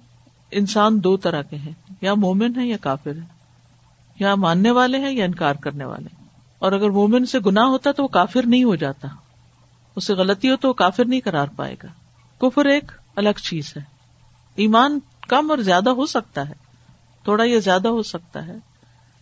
انسان 0.50 1.04
دو 1.04 1.16
طرح 1.16 1.42
کے 1.42 1.56
ہیں، 1.56 1.72
یا 2.00 2.14
مومن 2.14 2.58
ہے 2.60 2.66
یا 2.66 2.76
کافر 2.76 3.10
ہے 3.10 3.40
یا 4.18 4.34
ماننے 4.34 4.70
والے 4.70 4.98
ہیں 4.98 5.10
یا 5.10 5.24
انکار 5.24 5.54
کرنے 5.54 5.84
والے 5.84 6.24
اور 6.58 6.72
اگر 6.72 6.90
مومن 6.90 7.26
سے 7.26 7.38
گنا 7.46 7.64
ہوتا 7.64 7.92
تو 7.92 8.02
وہ 8.02 8.08
کافر 8.08 8.46
نہیں 8.46 8.64
ہو 8.64 8.74
جاتا۔ 8.74 9.08
اسے 9.96 10.14
غلطی 10.14 10.50
ہو 10.50 10.56
تو 10.56 10.68
وہ 10.68 10.72
کافر 10.72 11.04
نہیں 11.04 11.20
کرار 11.20 11.46
پائے 11.56 11.76
گا۔ 11.82 11.88
کفر 12.38 12.64
ایک 12.64 12.92
الگ 13.16 13.38
چیز 13.42 13.72
ہے۔ 13.76 13.82
ایمان 14.54 14.98
کم 15.28 15.50
اور 15.50 15.58
زیادہ 15.58 15.90
ہو 15.90 16.06
سکتا 16.06 16.48
ہے۔ 16.48 16.54
تھوڑا 17.24 17.44
یہ 17.44 17.60
زیادہ 17.60 17.88
ہو 17.88 18.02
سکتا 18.02 18.46
ہے۔ 18.46 18.56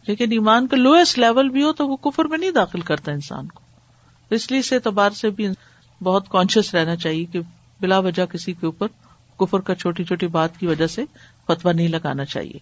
لیکن 0.06 0.32
ایمان 0.32 0.66
کا 0.66 0.76
لوئسٹ 0.76 1.18
لیول 1.18 1.48
بھی 1.48 1.62
ہو 1.62 1.72
تو 1.72 1.88
وہ 1.88 1.96
کفر 1.96 2.24
میں 2.24 2.38
نہیں 2.38 2.50
داخل 2.50 2.80
کرتا 2.80 3.12
انسان 3.12 3.48
کو۔ 3.48 3.60
اس 4.30 4.50
لیے 4.50 4.60
اس 4.60 4.72
اعتبار 4.72 5.10
سے 5.10 5.30
بھی 5.30 5.48
بہت 6.02 6.28
کانشیس 6.28 6.74
رہنا 6.74 6.96
چاہیے 6.96 7.24
کہ 7.24 7.40
بلا 7.80 7.98
وجہ 7.98 8.26
کسی 8.26 8.52
کے 8.52 8.66
اوپر 8.66 8.86
کفر 9.38 9.60
کا 9.60 9.74
چھوٹی 9.74 10.04
چھوٹی 10.04 10.26
بات 10.26 10.58
کی 10.58 10.66
وجہ 10.66 10.86
سے 10.86 11.04
فتوا 11.46 11.72
نہیں 11.72 11.88
لگانا 11.88 12.24
چاہیے۔ 12.24 12.58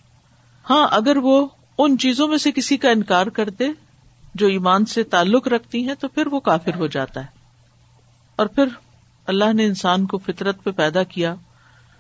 ہاں 0.71 0.89
اگر 0.91 1.17
وہ 1.17 1.47
ان 1.79 1.99
چیزوں 1.99 2.29
میں 2.29 2.39
سے 2.39 2.53
کسی 2.53 2.77
کا 2.77 2.91
انکار 2.91 3.27
کر 3.27 3.49
دے 3.51 3.69
جو 4.35 4.47
ایمان 4.47 4.85
سے 4.85 5.03
تعلق 5.03 5.49
رکھتی 5.49 5.89
ہیں 5.89 5.95
تو 5.95 6.09
پھر 6.09 6.27
وہ 6.27 6.41
کافر 6.41 6.75
ہو 6.75 6.87
جاتا 6.87 7.21
ہے۔ 7.21 7.36
اور 8.37 8.47
پھر 8.47 8.65
اللہ 9.27 9.53
نے 9.53 9.65
انسان 9.65 10.07
کو 10.07 10.19
فطرت 10.19 10.65
پہ 10.65 10.71
پیدا 10.71 11.03
کیا، 11.03 11.35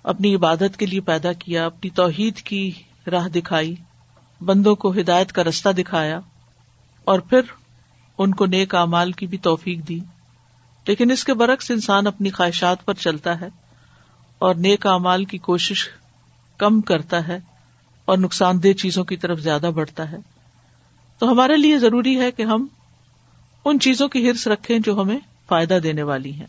اپنی 0.02 0.34
عبادت 0.34 0.76
کے 0.76 0.86
لیے 0.86 1.00
پیدا 1.00 1.32
کیا، 1.32 1.66
اپنی 1.66 1.90
توحید 1.90 2.36
کی 2.36 2.70
راہ 3.10 3.28
دکھائی، 3.28 3.74
بندوں 4.40 4.74
کو 4.74 4.92
ہدایت 4.92 5.32
کا 5.32 5.44
رستہ 5.44 5.68
دکھایا، 5.68 6.20
اور 7.04 7.18
پھر 7.18 7.40
ان 8.18 8.34
کو 8.34 8.46
نیک 8.46 8.74
امال 8.74 9.12
کی 9.12 9.26
بھی 9.26 9.38
توفیق 9.38 9.88
دی۔ 9.88 9.98
لیکن 10.86 11.10
اس 11.10 11.24
کے 11.24 11.34
برعکس 11.34 11.70
انسان 11.70 12.06
اپنی 12.06 12.30
خواہشات 12.30 12.84
پر 12.84 12.94
چلتا 12.94 13.40
ہے 13.40 13.48
اور 14.38 14.54
نیک 14.54 14.86
امال 14.86 15.24
کی 15.24 15.38
کوشش 15.38 15.88
کم 16.58 16.80
کرتا 16.80 17.28
ہے 17.28 17.38
اور 18.04 18.18
نقصان 18.18 18.62
دہ 18.62 18.72
چیزوں 18.72 19.04
کی 19.04 19.16
طرف 19.16 19.40
زیادہ 19.40 19.70
بڑھتا 19.74 20.12
ہے۔ 20.12 20.16
تو 21.18 21.30
ہمارے 21.30 21.56
لیے 21.56 21.78
ضروری 21.78 22.20
ہے 22.20 22.30
کہ 22.30 22.42
ہم 22.42 22.66
ان 23.64 23.80
چیزوں 23.80 24.08
کی 24.08 24.30
ہرس 24.30 24.46
رکھیں 24.46 24.78
جو 24.78 25.00
ہمیں 25.00 25.18
فائدہ 25.48 25.78
دینے 25.82 26.02
والی 26.02 26.32
ہیں۔ 26.32 26.46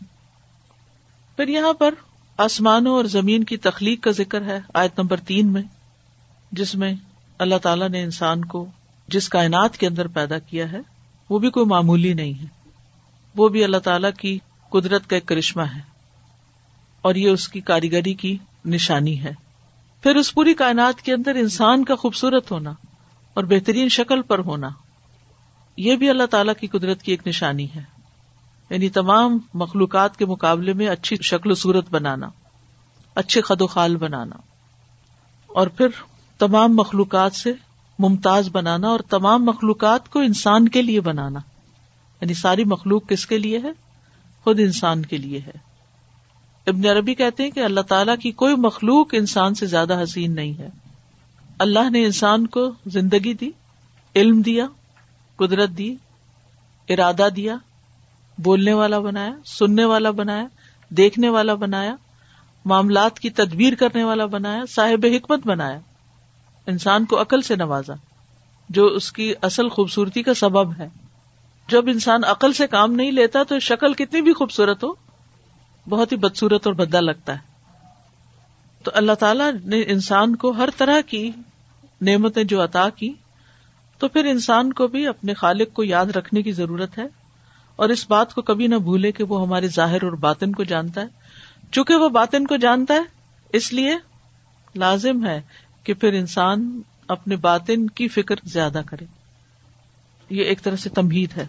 پھر 1.36 1.48
یہاں 1.48 1.72
پر 1.72 1.94
آسمانوں 2.36 2.94
اور 2.94 3.04
زمین 3.04 3.44
کی 3.44 3.56
تخلیق 3.56 4.02
کا 4.02 4.10
ذکر 4.10 4.42
ہے، 4.42 4.60
آیت 4.74 4.98
نمبر 4.98 5.20
تین 5.20 5.52
میں، 5.52 5.62
جس 6.52 6.74
میں 6.74 6.94
اللہ 7.38 7.58
تعالیٰ 7.62 7.88
نے 7.88 8.02
انسان 8.02 8.44
کو 8.44 8.66
جس 9.08 9.28
کائنات 9.28 9.76
کے 9.76 9.86
اندر 9.86 10.06
پیدا 10.06 10.38
کیا 10.38 10.72
ہے، 10.72 10.78
وہ 11.30 11.38
بھی 11.38 11.50
کوئی 11.50 11.66
معمولی 11.66 12.14
نہیں 12.14 12.32
ہے۔ 12.32 12.46
وہ 13.36 13.48
بھی 13.48 13.64
اللہ 13.64 13.76
تعالی 13.76 14.08
کی 14.18 14.38
قدرت 14.70 15.10
کا 15.10 15.16
ایک 15.16 15.26
کرشمہ 15.26 15.62
ہے 15.62 15.80
اور 17.02 17.14
یہ 17.14 17.30
اس 17.30 17.48
کی 17.48 17.60
کاریگری 17.60 18.14
کی 18.14 18.36
نشانی 18.64 19.22
ہے۔ 19.22 19.32
پھر 20.02 20.16
اس 20.16 20.34
پوری 20.34 20.54
کائنات 20.54 21.02
کے 21.02 21.12
اندر 21.12 21.34
انسان 21.34 21.84
کا 21.84 21.94
خوبصورت 21.94 22.50
ہونا 22.50 22.72
اور 23.34 23.44
بہترین 23.44 23.88
شکل 23.88 24.22
پر 24.22 24.38
ہونا، 24.38 24.68
یہ 25.76 25.96
بھی 25.96 26.10
اللہ 26.10 26.26
تعالیٰ 26.26 26.54
کی 26.60 26.66
قدرت 26.66 27.02
کی 27.02 27.12
ایک 27.12 27.26
نشانی 27.26 27.66
ہے۔ 27.76 27.97
یعنی 28.70 28.88
تمام 28.88 29.38
مخلوقات 29.54 30.16
کے 30.16 30.26
مقابلے 30.26 30.72
میں 30.72 30.88
اچھی 30.88 31.16
شکل 31.16 31.50
و 31.50 31.54
صورت 31.54 31.86
بنانا، 31.90 32.28
اچھے 33.14 33.40
خد 33.40 33.60
و 33.60 33.66
خال 33.66 33.96
بنانا، 33.96 34.36
اور 35.46 35.66
پھر 35.66 35.86
تمام 36.38 36.76
مخلوقات 36.76 37.34
سے 37.34 37.52
ممتاز 37.98 38.48
بنانا 38.52 38.88
اور 38.88 39.00
تمام 39.00 39.44
مخلوقات 39.44 40.08
کو 40.08 40.18
انسان 40.18 40.68
کے 40.68 40.82
لیے 40.82 41.00
بنانا۔ 41.00 41.40
یعنی 42.20 42.34
ساری 42.34 42.64
مخلوق 42.64 43.08
کس 43.08 43.26
کے 43.26 43.38
لیے 43.38 43.58
ہے؟ 43.58 43.72
خود 44.44 44.60
انسان 44.60 45.04
کے 45.04 45.16
لیے 45.16 45.38
ہے۔ 45.38 45.52
ابن 46.66 46.86
عربی 46.86 47.14
کہتے 47.14 47.42
ہیں 47.42 47.50
کہ 47.50 47.60
اللہ 47.60 47.80
تعالیٰ 47.80 48.16
کی 48.22 48.30
کوئی 48.32 48.56
مخلوق 48.56 49.06
انسان 49.12 49.54
سے 49.54 49.66
زیادہ 49.66 50.02
حسین 50.02 50.34
نہیں 50.34 50.58
ہے۔ 50.58 50.68
اللہ 51.58 51.90
نے 51.90 52.04
انسان 52.04 52.46
کو 52.46 52.70
زندگی 52.86 53.34
دی، 53.34 53.50
علم 54.16 54.40
دیا، 54.40 54.66
قدرت 55.36 55.70
دی، 55.70 55.94
ارادہ 56.88 57.28
دیا 57.36 57.56
بولنے 58.38 58.72
والا 58.72 58.98
بنایا، 58.98 59.32
سننے 59.44 59.84
والا 59.84 60.10
بنایا، 60.10 60.46
دیکھنے 60.88 61.28
والا 61.28 61.54
بنایا، 61.54 61.96
معاملات 62.64 63.18
کی 63.18 63.30
تدبیر 63.30 63.74
کرنے 63.74 64.04
والا 64.04 64.26
بنایا، 64.26 64.62
صاحب 64.68 65.06
حکمت 65.06 65.46
بنایا۔ 65.46 65.78
انسان 66.66 67.04
کو 67.04 67.20
عقل 67.20 67.42
سے 67.42 67.56
نوازا، 67.56 67.94
جو 68.68 68.86
اس 68.86 69.12
کی 69.12 69.34
اصل 69.42 69.68
خوبصورتی 69.68 70.22
کا 70.22 70.34
سبب 70.34 70.72
ہے۔ 70.78 70.88
جب 71.68 71.88
انسان 71.88 72.24
عقل 72.24 72.52
سے 72.52 72.66
کام 72.66 72.92
نہیں 72.92 73.10
لیتا 73.10 73.42
تو 73.42 73.58
شکل 73.58 73.94
کتنی 73.94 74.20
بھی 74.22 74.32
خوبصورت 74.32 74.84
ہو، 74.84 74.92
بہت 75.88 76.12
ہی 76.12 76.16
بدسورت 76.16 76.66
اور 76.66 76.74
بدا 76.74 77.00
لگتا 77.00 77.32
ہے۔ 77.32 77.38
تو 78.82 78.90
اللہ 78.94 79.12
تعالیٰ 79.12 79.52
نے 79.64 79.80
انسان 79.80 80.36
کو 80.36 80.50
ہر 80.50 80.68
طرح 80.76 81.00
کی 81.00 81.30
نعمتیں 82.00 82.44
جو 82.44 82.64
عطا 82.64 82.88
کی، 82.88 83.12
تو 83.98 84.08
پھر 84.08 84.24
انسان 84.24 84.72
کو 84.72 84.86
بھی 84.86 85.06
اپنے 85.06 85.34
خالق 85.34 85.72
کو 85.72 85.84
یاد 85.84 86.06
رکھنے 86.06 86.42
کی 86.42 86.52
ضرورت 86.52 86.98
ہے۔ 86.98 87.04
اور 87.78 87.88
اس 87.88 88.10
بات 88.10 88.34
کو 88.34 88.42
کبھی 88.42 88.66
نہ 88.66 88.74
بھولے 88.74 89.12
کہ 89.12 89.24
وہ 89.24 89.42
ہمارے 89.42 89.68
ظاہر 89.68 90.04
اور 90.04 90.12
باطن 90.12 90.52
کو 90.52 90.64
جانتا 90.64 91.00
ہے۔ 91.00 91.06
چونکہ 91.72 91.94
وہ 91.94 92.08
باطن 92.08 92.46
کو 92.46 92.56
جانتا 92.56 92.94
ہے، 92.94 93.02
اس 93.52 93.72
لیے 93.72 93.94
لازم 94.74 95.26
ہے 95.26 95.40
کہ 95.84 95.94
پھر 95.94 96.12
انسان 96.12 96.80
اپنے 97.08 97.36
باطن 97.36 97.86
کی 97.86 98.08
فکر 98.08 98.34
زیادہ 98.44 98.80
کرے۔ 98.86 99.04
یہ 100.30 100.44
ایک 100.44 100.62
طرح 100.62 100.76
سے 100.76 100.90
تمہید 100.90 101.30
ہے 101.36 101.46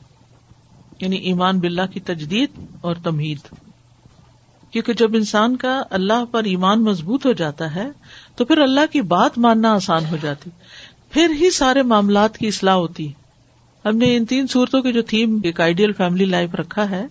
یعنی 1.02 1.16
ایمان 1.16 1.60
باللہ 1.60 1.86
کی 1.94 2.00
تجدید 2.00 2.50
اور 2.82 2.96
تمہید۔ 3.04 3.40
کیونکہ 4.72 4.94
جب 4.94 5.16
انسان 5.16 5.56
کا 5.56 5.84
اللہ 5.90 6.26
پر 6.32 6.44
ایمان 6.44 6.84
مضبوط 6.84 7.26
ہو 7.26 7.32
جاتا 7.32 7.76
ہے، 7.76 7.88
تو 8.36 8.46
پھر 8.46 8.58
اللہ 8.58 8.92
کی 8.92 9.02
بات 9.02 9.38
ماننا 9.38 9.74
آسان 9.74 10.06
ہو 10.06 10.18
جاتی۔ 10.22 10.50
پھر 11.10 11.30
ہی 11.30 11.52
سارے 11.52 11.82
معاملات 11.82 12.38
کی 12.38 12.48
اصلاح 12.48 12.74
ہوتی۔ 12.74 13.08
ہے 13.08 13.19
ہم 13.86 13.98
نے 13.98 14.18
ان 14.18 14.26
تین 14.26 14.48
صورتوں 14.48 14.82
کی 14.82 14.94
جو 14.94 15.02
تھیم، 15.02 15.40
ایک 15.44 15.62
آئیڈیل 15.62 15.92
فیملی 15.92 16.26
لائف 16.26 16.56
رکھا 16.56 16.90
ہے، 16.90 17.06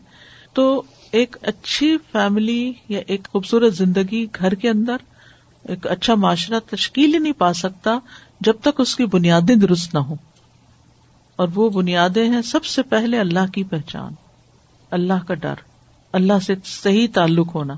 تو 0.53 0.83
ایک 1.11 1.37
اچھی 1.43 1.97
فیملی 2.13 2.73
یا 2.89 3.01
ایک 3.07 3.29
خوبصورت 3.33 3.75
زندگی 3.75 4.27
گھر 4.39 4.55
کے 4.55 4.71
اندر، 4.71 4.97
ایک 5.69 5.87
اچھا 5.87 6.15
معاشرہ 6.15 6.59
تشکیل 6.71 7.15
ہی 7.15 7.19
نہیں 7.19 7.33
پا 7.33 7.53
سکتا 7.53 7.99
جب 8.41 8.53
تک 8.61 8.81
اس 8.81 8.97
کی 8.97 9.07
بنیادیں 9.07 9.57
درست 9.57 9.95
نہ 9.95 9.99
ہو 9.99 10.15
اور 11.37 11.49
وہ 11.55 11.71
بنیادیں 11.71 12.29
ہیں 12.29 12.43
سب 12.43 12.65
سے 12.65 12.83
پہلے 12.83 13.19
اللہ 13.19 13.53
کی 13.53 13.63
پہچان، 13.65 14.13
اللہ 14.91 15.27
کا 15.29 15.35
ڈر، 15.35 15.55
اللہ 16.13 16.39
سے 16.47 16.55
صحیح 16.65 17.07
تعلق 17.15 17.55
ہونا۔ 17.55 17.75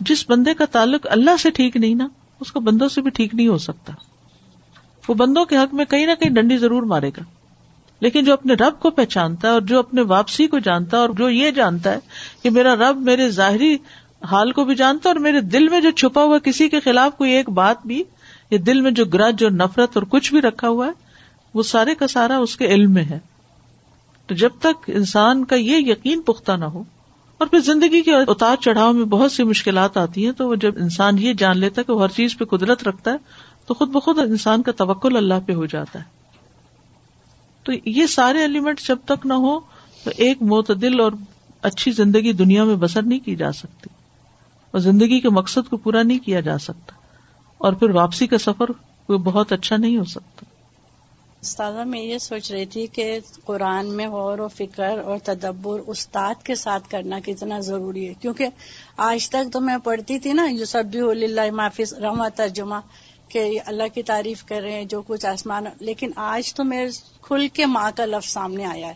جس 0.00 0.24
بندے 0.30 0.54
کا 0.54 0.64
تعلق 0.64 1.06
اللہ 1.10 1.36
سے 1.36 1.50
ٹھیک 1.50 1.76
نہیں 1.76 1.94
نا، 1.94 2.08
اس 2.40 2.52
کو 2.52 2.60
بندوں 2.60 2.88
سے 2.88 3.00
بھی 3.00 3.10
ٹھیک 3.10 3.34
نہیں 3.34 3.48
ہو 3.48 3.58
سکتا۔ 3.58 3.92
وہ 5.08 5.14
بندوں 5.14 5.44
کے 5.44 5.56
حق 5.56 5.74
میں 5.74 5.84
کہیں 5.84 6.06
نہ 6.06 6.12
کہیں 6.20 6.30
ڈنڈی 6.30 6.56
ضرور 6.56 6.82
مارے 6.82 7.08
گا۔ 7.08 7.22
لیکن 8.00 8.24
جو 8.24 8.32
اپنے 8.32 8.54
رب 8.54 8.80
کو 8.80 8.90
پہچانتا 8.90 9.48
ہے 9.48 9.52
اور 9.52 9.60
جو 9.60 9.78
اپنے 9.78 10.02
واپسی 10.02 10.46
کو 10.46 10.58
جانتا 10.58 10.96
ہے 10.96 11.02
اور 11.02 11.10
جو 11.10 11.30
یہ 11.30 11.50
جانتا 11.50 11.92
ہے 11.92 11.98
کہ 12.42 12.50
میرا 12.50 12.76
رب 12.76 12.96
میرے 12.96 13.28
ظاہری 13.28 13.76
حال 14.22 14.52
کو 14.52 14.64
بھی 14.64 14.74
جانتا 14.74 15.08
ہے 15.08 15.14
اور 15.14 15.20
میرے 15.20 15.40
دل 15.40 15.68
میں 15.68 15.80
جو 15.80 15.90
چھپا 15.90 16.22
ہوا 16.22 16.38
کسی 16.38 16.68
کے 16.68 16.80
خلاف 16.80 17.16
کوئی 17.16 17.32
ایک 17.32 17.50
بات 17.50 17.86
بھی 17.86 18.04
یا 18.50 18.58
دل 18.66 18.80
میں 18.80 18.90
جو 18.90 19.04
گرج 19.04 19.44
اور 19.44 19.52
نفرت 19.52 19.90
اور 19.94 20.02
کچھ 20.02 20.32
بھی 20.32 20.40
رکھا 20.40 20.68
ہوا 20.68 20.86
ہے، 20.86 20.92
وہ 21.54 21.62
سارے 21.62 21.94
کا 21.94 22.06
سارا 22.06 22.38
اس 22.38 22.56
کے 22.56 22.66
علم 22.66 22.94
میں 22.94 23.04
ہے۔ 23.04 23.18
تو 24.26 24.34
جب 24.34 24.50
تک 24.58 24.90
انسان 24.94 25.44
کا 25.44 25.56
یہ 25.56 25.76
یقین 25.76 26.22
پختہ 26.22 26.52
نہ 26.52 26.64
ہو 26.64 26.82
اور 27.38 27.46
پھر 27.46 27.58
زندگی 27.58 28.02
کے 28.02 28.14
اتار 28.14 28.56
چڑھاؤ 28.56 28.92
میں 28.92 29.04
بہت 29.04 29.32
سی 29.32 29.42
مشکلات 29.42 29.96
آتی 29.96 30.24
ہیں، 30.24 30.32
تو 30.32 30.48
وہ 30.48 30.54
جب 30.54 30.74
انسان 30.76 31.18
یہ 31.18 31.32
جان 31.32 31.58
لیتا 31.58 31.80
ہے 31.80 31.84
کہ 31.84 31.92
وہ 31.92 32.02
ہر 32.02 32.08
چیز 32.08 32.38
پہ 32.38 32.44
قدرت 32.44 32.88
رکھتا 32.88 33.12
ہے، 33.12 33.16
تو 33.66 33.74
خود 33.74 33.88
بخود 33.88 34.18
انسان 34.18 34.62
کا 34.62 34.72
توکل 34.72 35.16
اللہ 35.16 35.34
پہ 35.46 35.52
ہو 35.52 35.66
جاتا 35.66 35.98
ہے۔ 35.98 36.13
تو 37.64 37.72
یہ 37.84 38.06
سارے 38.06 38.40
ایلیمنٹ 38.40 38.80
جب 38.80 38.98
تک 39.04 39.26
نہ 39.26 39.34
ہو 39.34 39.60
تو 40.04 40.10
ایک 40.16 40.42
معتدل 40.42 41.00
اور 41.00 41.12
اچھی 41.62 41.90
زندگی 41.92 42.32
دنیا 42.32 42.64
میں 42.64 42.76
بسر 42.76 43.02
نہیں 43.02 43.18
کی 43.18 43.36
جا 43.36 43.52
سکتی 43.52 43.90
اور 44.70 44.80
زندگی 44.80 45.20
کے 45.20 45.28
مقصد 45.28 45.68
کو 45.70 45.76
پورا 45.76 46.02
نہیں 46.02 46.18
کیا 46.18 46.40
جا 46.40 46.58
سکتا 46.58 46.96
اور 47.58 47.72
پھر 47.72 47.90
واپسی 47.90 48.26
کا 48.26 48.38
سفر 48.38 48.72
کوئی 49.06 49.18
بہت 49.18 49.52
اچھا 49.52 49.76
نہیں 49.76 49.96
ہو 49.98 50.04
سکتا 50.04 50.46
استاذہ، 51.42 51.84
میں 51.84 52.00
یہ 52.00 52.18
سوچ 52.18 52.50
رہی 52.52 52.66
تھی 52.66 52.86
کہ 52.86 53.18
قرآن 53.44 53.86
میں 53.86 54.06
غور 54.08 54.38
و 54.38 54.48
فکر 54.48 54.98
اور 54.98 55.18
تدبر 55.24 55.80
استاد 55.86 56.42
کے 56.44 56.54
ساتھ 56.54 56.88
کرنا 56.90 57.18
کتنا 57.24 57.58
ضروری 57.60 58.08
ہے، 58.08 58.14
کیونکہ 58.14 58.48
آج 58.96 59.28
تک 59.30 59.52
تو 59.52 59.60
میں 59.60 59.76
پڑھتی 59.84 60.18
تھی 60.18 60.32
نا 60.32 60.44
یو 60.44 60.64
سب 60.64 60.84
بھی 60.84 61.50
معافی 61.50 61.84
رما 62.02 62.28
ترجمہ 62.28 62.80
کہ 63.28 63.60
اللہ 63.66 63.82
کی 63.94 64.02
تعریف 64.02 64.44
کر 64.44 64.60
رہے 64.60 64.72
ہیں 64.72 64.84
جو 64.84 65.02
کچھ 65.02 65.26
آسمان 65.26 65.64
لیکن 65.80 66.10
آج 66.16 66.54
تو 66.54 66.64
میرے 66.64 66.88
کھل 67.22 67.48
کے 67.52 67.66
ماں 67.66 67.90
کا 67.96 68.04
لفظ 68.04 68.28
سامنے 68.28 68.64
آیا 68.64 68.88
ہے 68.88 68.94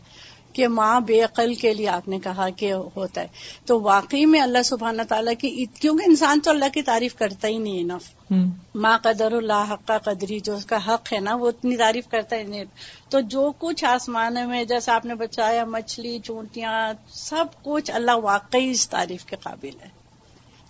کہ 0.53 0.69
ماں 0.69 1.01
بے 1.01 1.23
عقل 1.23 1.55
کے 1.55 1.75
لیے 1.75 1.89
آپ 1.89 2.09
نے 2.09 2.19
کہا 2.19 2.49
کہ 2.49 2.73
ہوتا 2.73 3.21
ہے۔ 3.21 3.27
تو 3.67 3.81
واقعی 3.81 4.27
میں 4.27 4.41
اللہ 4.41 4.63
سبحانہ 4.65 5.03
تعالیٰ 5.03 5.33
کی 5.39 5.67
کیونکہ 5.81 6.05
انسان 6.07 6.41
تو 6.41 6.51
اللہ 6.51 6.65
کی 6.75 6.83
تعریف 6.83 7.15
کرتا 7.15 7.49
ہی 7.49 7.59
نہیں 7.59 7.83
نف 7.83 8.33
ماں 8.75 8.99
قدر 9.03 9.33
اللہ 9.33 9.65
حق 9.71 9.89
کا 9.89 9.99
قدری 9.99 10.41
جو 10.41 10.57
اس 10.57 10.67
کا 10.67 10.77
حق 10.89 11.13
ہے 11.13 11.21
نا 11.21 11.35
وہ 11.35 11.49
اتنی 11.49 11.77
تعریف 11.77 12.09
کرتا 12.09 12.37
ہی 12.37 12.43
نہیں۔ 12.43 12.65
تو 13.09 13.21
جو 13.21 13.53
کچھ 13.59 13.85
آسمان 13.85 14.37
میں 14.49 14.65
جیسا 14.65 14.95
آپ 14.95 15.05
نے 15.05 15.15
بچایا 15.15 15.65
مچھلی 15.65 16.19
چونٹیاں 16.25 16.93
سب 17.09 17.45
کچھ 17.63 17.91
اللہ 17.91 18.17
واقعی 18.23 18.71
اس 18.71 18.89
تعریف 18.89 19.25
کے 19.25 19.37
قابل 19.43 19.81
ہے۔ 19.83 19.98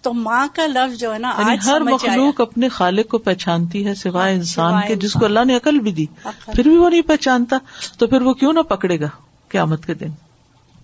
تو 0.03 0.13
ماں 0.13 0.47
کا 0.55 0.67
لفظ 0.67 0.99
جو 0.99 1.15
ہے 1.15 1.19
نا 1.19 1.33
یعنی 1.39 1.51
آج 1.51 1.59
ہر 1.67 1.81
مخلوق 1.81 2.41
اپنے 2.41 2.69
خالق 2.69 3.09
کو 3.09 3.19
پہچانتی 3.19 3.87
ہے 3.87 3.95
سوائے 3.95 4.33
ہاں، 4.33 4.39
انسان 4.39 4.83
کے 4.89 4.95
جس 4.95 5.13
کو۔ 5.13 5.25
اللہ 5.25 5.45
نے 5.45 5.57
عقل 5.57 5.79
بھی 5.79 5.93
دی۔ 5.93 6.07
عقل۔ 6.25 6.53
پھر 6.53 6.69
بھی 6.69 6.77
وہ 6.77 6.91
نہیں 6.91 7.03
پہچانتا 7.03 7.59
تو 7.99 8.07
پھر 8.07 8.23
وہ 8.23 8.35
کیوں 8.35 8.53
نہ 8.53 8.61
پکڑے 8.61 9.01
گا 9.01 9.09
قیامت 9.49 9.87
کے 9.87 9.95
دن؟ 9.95 10.09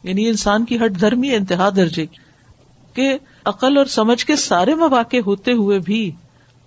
یعنی 0.02 0.28
انسان 0.28 0.64
کی 0.64 0.76
ہٹ 0.76 1.00
دھرمی 1.00 1.34
انتہا 1.34 1.70
درجے 1.76 2.06
کی۔ 2.06 2.16
کہ 2.94 3.18
عقل 3.44 3.78
اور 3.78 3.86
سمجھ 3.86 4.26
کے 4.26 4.36
سارے 4.36 4.74
مواقع 4.74 5.16
ہوتے 5.26 5.52
ہوئے 5.52 5.78
بھی 5.78 6.10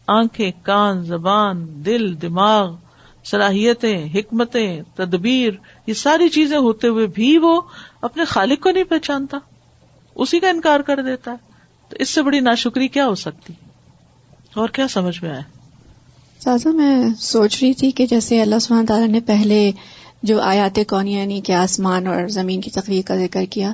آنکھیں 0.08 0.52
کان 0.64 1.04
زبان 1.04 1.86
دل 1.86 2.22
دماغ 2.22 2.76
صلاحیتیں 3.26 4.06
حکمتیں 4.16 4.82
تدبیر 4.96 5.52
یہ 5.88 5.94
ساری 5.94 6.30
چیزیں 6.30 6.58
ہوتے 6.58 6.88
ہوئے 6.88 7.08
بھی 7.08 7.38
وہ 7.38 7.62
اپنے 8.02 8.26
خالق 8.26 8.64
کو 8.64 8.72
نہیں 8.72 8.84
پہچانتا۔ 8.84 9.38
اسی 10.16 10.40
کا 10.40 10.50
انکار 10.50 10.80
کر 10.80 11.02
دیتا 11.02 11.32
ہے۔ 11.32 11.47
تو 11.89 11.95
اس 12.00 12.10
سے 12.10 12.21
بڑی 12.21 12.39
ناشکری 12.39 12.88
کیا 12.88 13.08
ہو 13.08 13.15
سکتی؟ 13.15 13.54
اور 14.56 14.69
کیا 14.69 14.88
سمجھ 14.88 15.23
میں 15.23 15.32
آیا؟ 15.32 15.41
سازا، 16.43 16.69
میں 16.69 17.10
سوچ 17.19 17.63
رہی 17.63 17.73
تھی 17.73 17.91
کہ 17.91 18.06
جیسے 18.06 18.41
اللہ 18.41 18.60
سبحانہ 18.62 18.86
تعالیٰ 18.86 19.08
نے 19.08 19.19
پہلے 19.19 19.71
جو 20.23 20.41
آیات 20.41 20.80
کون 20.88 21.08
یعنی 21.08 21.41
کہ 21.41 21.52
آسمان 21.52 22.08
اور 22.08 22.28
زمین 22.28 22.62
کی 22.62 22.69
تقریر 22.69 23.02
کا 23.02 23.15
ذکر 23.15 23.45
کیا، 23.45 23.71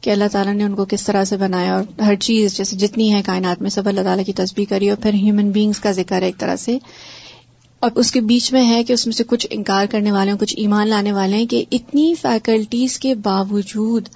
کہ 0.00 0.10
اللہ 0.10 0.24
تعالیٰ 0.32 0.54
نے 0.54 0.64
ان 0.64 0.74
کو 0.74 0.84
کس 0.84 1.02
طرح 1.02 1.24
سے 1.24 1.36
بنایا 1.36 1.74
اور 1.74 2.00
ہر 2.00 2.14
چیز 2.14 2.56
جیسے 2.56 2.76
جتنی 2.76 3.14
ہے 3.14 3.22
کائنات 3.22 3.62
میں، 3.62 3.70
سب 3.70 3.88
اللہ 3.88 4.00
تعالیٰ 4.00 4.24
کی 4.24 4.32
تصویر 4.32 4.64
کری 4.68 4.90
اور 4.90 4.96
پھر 4.96 5.14
ہیومن 5.14 5.50
بینگس 5.50 5.80
کا 5.80 5.92
ذکر 5.92 6.20
ہے 6.20 6.26
ایک 6.26 6.38
طرح 6.38 6.56
سے۔ 6.56 6.78
اور 7.80 7.90
اس 7.94 8.10
کے 8.10 8.20
بیچ 8.20 8.52
میں 8.52 8.68
ہے 8.68 8.84
کہ 8.84 8.92
اس 8.92 9.06
میں 9.06 9.12
سے 9.12 9.24
کچھ 9.24 9.46
انکار 9.50 9.86
کرنے 9.86 10.12
والے 10.12 10.30
ہیں، 10.30 10.38
کچھ 10.38 10.54
ایمان 10.56 10.88
لانے 10.88 11.12
والے 11.12 11.36
ہیں 11.36 11.46
کہ 11.46 11.64
اتنی 11.72 12.14
فیکلٹیز 12.22 12.98
کے 12.98 13.14
باوجود 13.14 14.08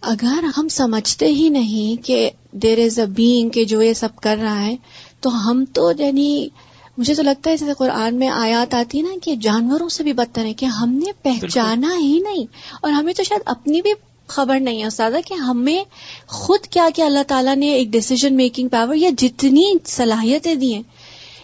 اگر 0.00 0.44
ہم 0.56 0.68
سمجھتے 0.68 1.26
ہی 1.26 1.48
نہیں 1.48 2.06
کہ 2.06 2.30
دیر 2.52 2.78
از 2.78 2.98
اے 2.98 3.06
بینگ 3.06 3.50
کہ 3.50 3.64
جو 3.64 3.82
یہ 3.82 3.92
سب 3.92 4.08
کر 4.22 4.36
رہا 4.42 4.66
ہے 4.66 4.76
تو 5.20 5.50
ہم 5.50 5.64
تو 5.72 5.92
یعنی 5.98 6.48
مجھے 6.98 7.14
تو 7.14 7.22
لگتا 7.22 7.50
ہے 7.50 7.56
جیسے 7.56 7.72
قرآن 7.78 8.14
میں 8.14 8.28
آیات 8.28 8.74
آتی 8.74 8.98
ہے 8.98 9.02
نا 9.02 9.14
کہ 9.22 9.36
جانوروں 9.36 9.88
سے 9.88 10.02
بھی 10.02 10.12
بدتر 10.12 10.44
ہے 10.44 10.52
کہ 10.52 10.66
ہم 10.66 10.90
نے 10.90 11.12
پہچانا 11.22 11.96
ہی 11.98 12.20
نہیں۔ 12.20 12.46
اور 12.82 12.90
ہمیں 12.90 13.12
تو 13.12 13.22
شاید 13.22 13.42
اپنی 13.46 13.82
بھی 13.82 13.90
خبر 14.26 14.60
نہیں 14.60 14.82
ہے 14.82 14.86
استاذہ 14.86 15.16
کہ 15.26 15.34
ہمیں 15.34 15.84
خود 16.26 16.60
کیا 16.60 16.88
کہ 16.94 17.02
اللہ 17.02 17.22
تعالیٰ 17.26 17.56
نے 17.56 17.66
ایک 17.66 17.88
ڈسیزن 17.88 18.34
میکنگ 18.34 18.68
پاور 18.68 18.94
یا 18.94 19.10
جتنی 19.18 19.64
صلاحیتیں 19.84 20.54
دی 20.54 20.74
ہیں۔ 20.74 20.82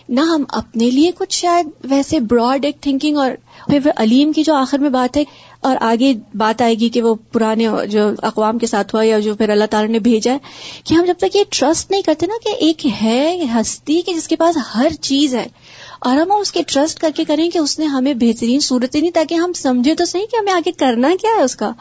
نہ 0.09 0.21
ہم 0.21 0.45
اپنے 0.49 0.91
لیے 0.91 1.11
کچھ 1.19 1.35
شاید 1.35 1.69
ویسے 1.85 2.21
براڈ 2.21 2.65
ایک 2.65 2.81
تھنکنگ 2.81 3.17
اور 3.17 3.31
پھر 3.67 3.91
علیم 3.97 4.33
کی 4.33 4.43
جو 4.43 4.55
آخر 4.55 4.79
میں 4.79 4.91
بات 4.91 5.17
ہے 5.17 5.25
اور 5.61 5.77
آگے 5.81 6.13
بات 6.35 6.63
آئے 6.63 6.75
گی 6.75 6.89
کہ 6.89 7.03
وہ 7.03 7.15
پرانے 7.33 7.67
جو 7.91 8.11
اقوام 8.23 8.59
کے 8.59 8.67
ساتھ 8.67 8.95
ہوا 8.95 9.05
یا 9.05 9.19
جو 9.19 9.35
پھر 9.35 9.49
اللہ 9.49 9.65
تعالیٰ 9.71 9.91
نے 9.91 9.99
بھیجا 9.99 10.33
ہے 10.33 10.39
کہ 10.85 10.95
ہم 10.95 11.05
جب 11.05 11.15
تک 11.19 11.37
یہ 11.37 11.45
ٹرسٹ 11.51 11.91
نہیں 11.91 12.03
کرتے 12.03 12.27
نا 12.27 12.35
کہ 12.45 12.55
ایک 12.59 12.87
ہے 13.03 13.45
ہستی 13.55 14.01
کہ 14.01 14.15
جس 14.15 14.29
کے 14.29 14.37
پاس 14.37 14.57
ہر 14.75 14.93
چیز 15.01 15.35
ہے 15.35 15.47
اور 16.01 16.17
ہم 16.17 16.33
اس 16.33 16.53
کے 16.53 16.63
ٹرسٹ 16.67 16.99
کر 16.99 17.11
کے 17.17 17.25
کریں 17.25 17.51
کہ 17.51 17.59
اس 17.59 17.79
نے 17.79 17.87
ہمیں 17.87 18.15
بہترین 18.15 18.61
صورتیں 18.61 19.01
نہیں 19.01 19.11
تاکہ 19.11 19.35
ہم 19.35 19.53
سمجھے 19.53 19.95
تو 19.95 20.05
صحیح 20.05 20.27
کہ 20.31 20.37
ہمیں 20.37 20.53
آگے 20.53 20.73
کرنا 20.73 21.09
کیا 21.21 21.31
ہے 21.39 21.43
اس 21.43 21.57
کا۔ 21.57 21.73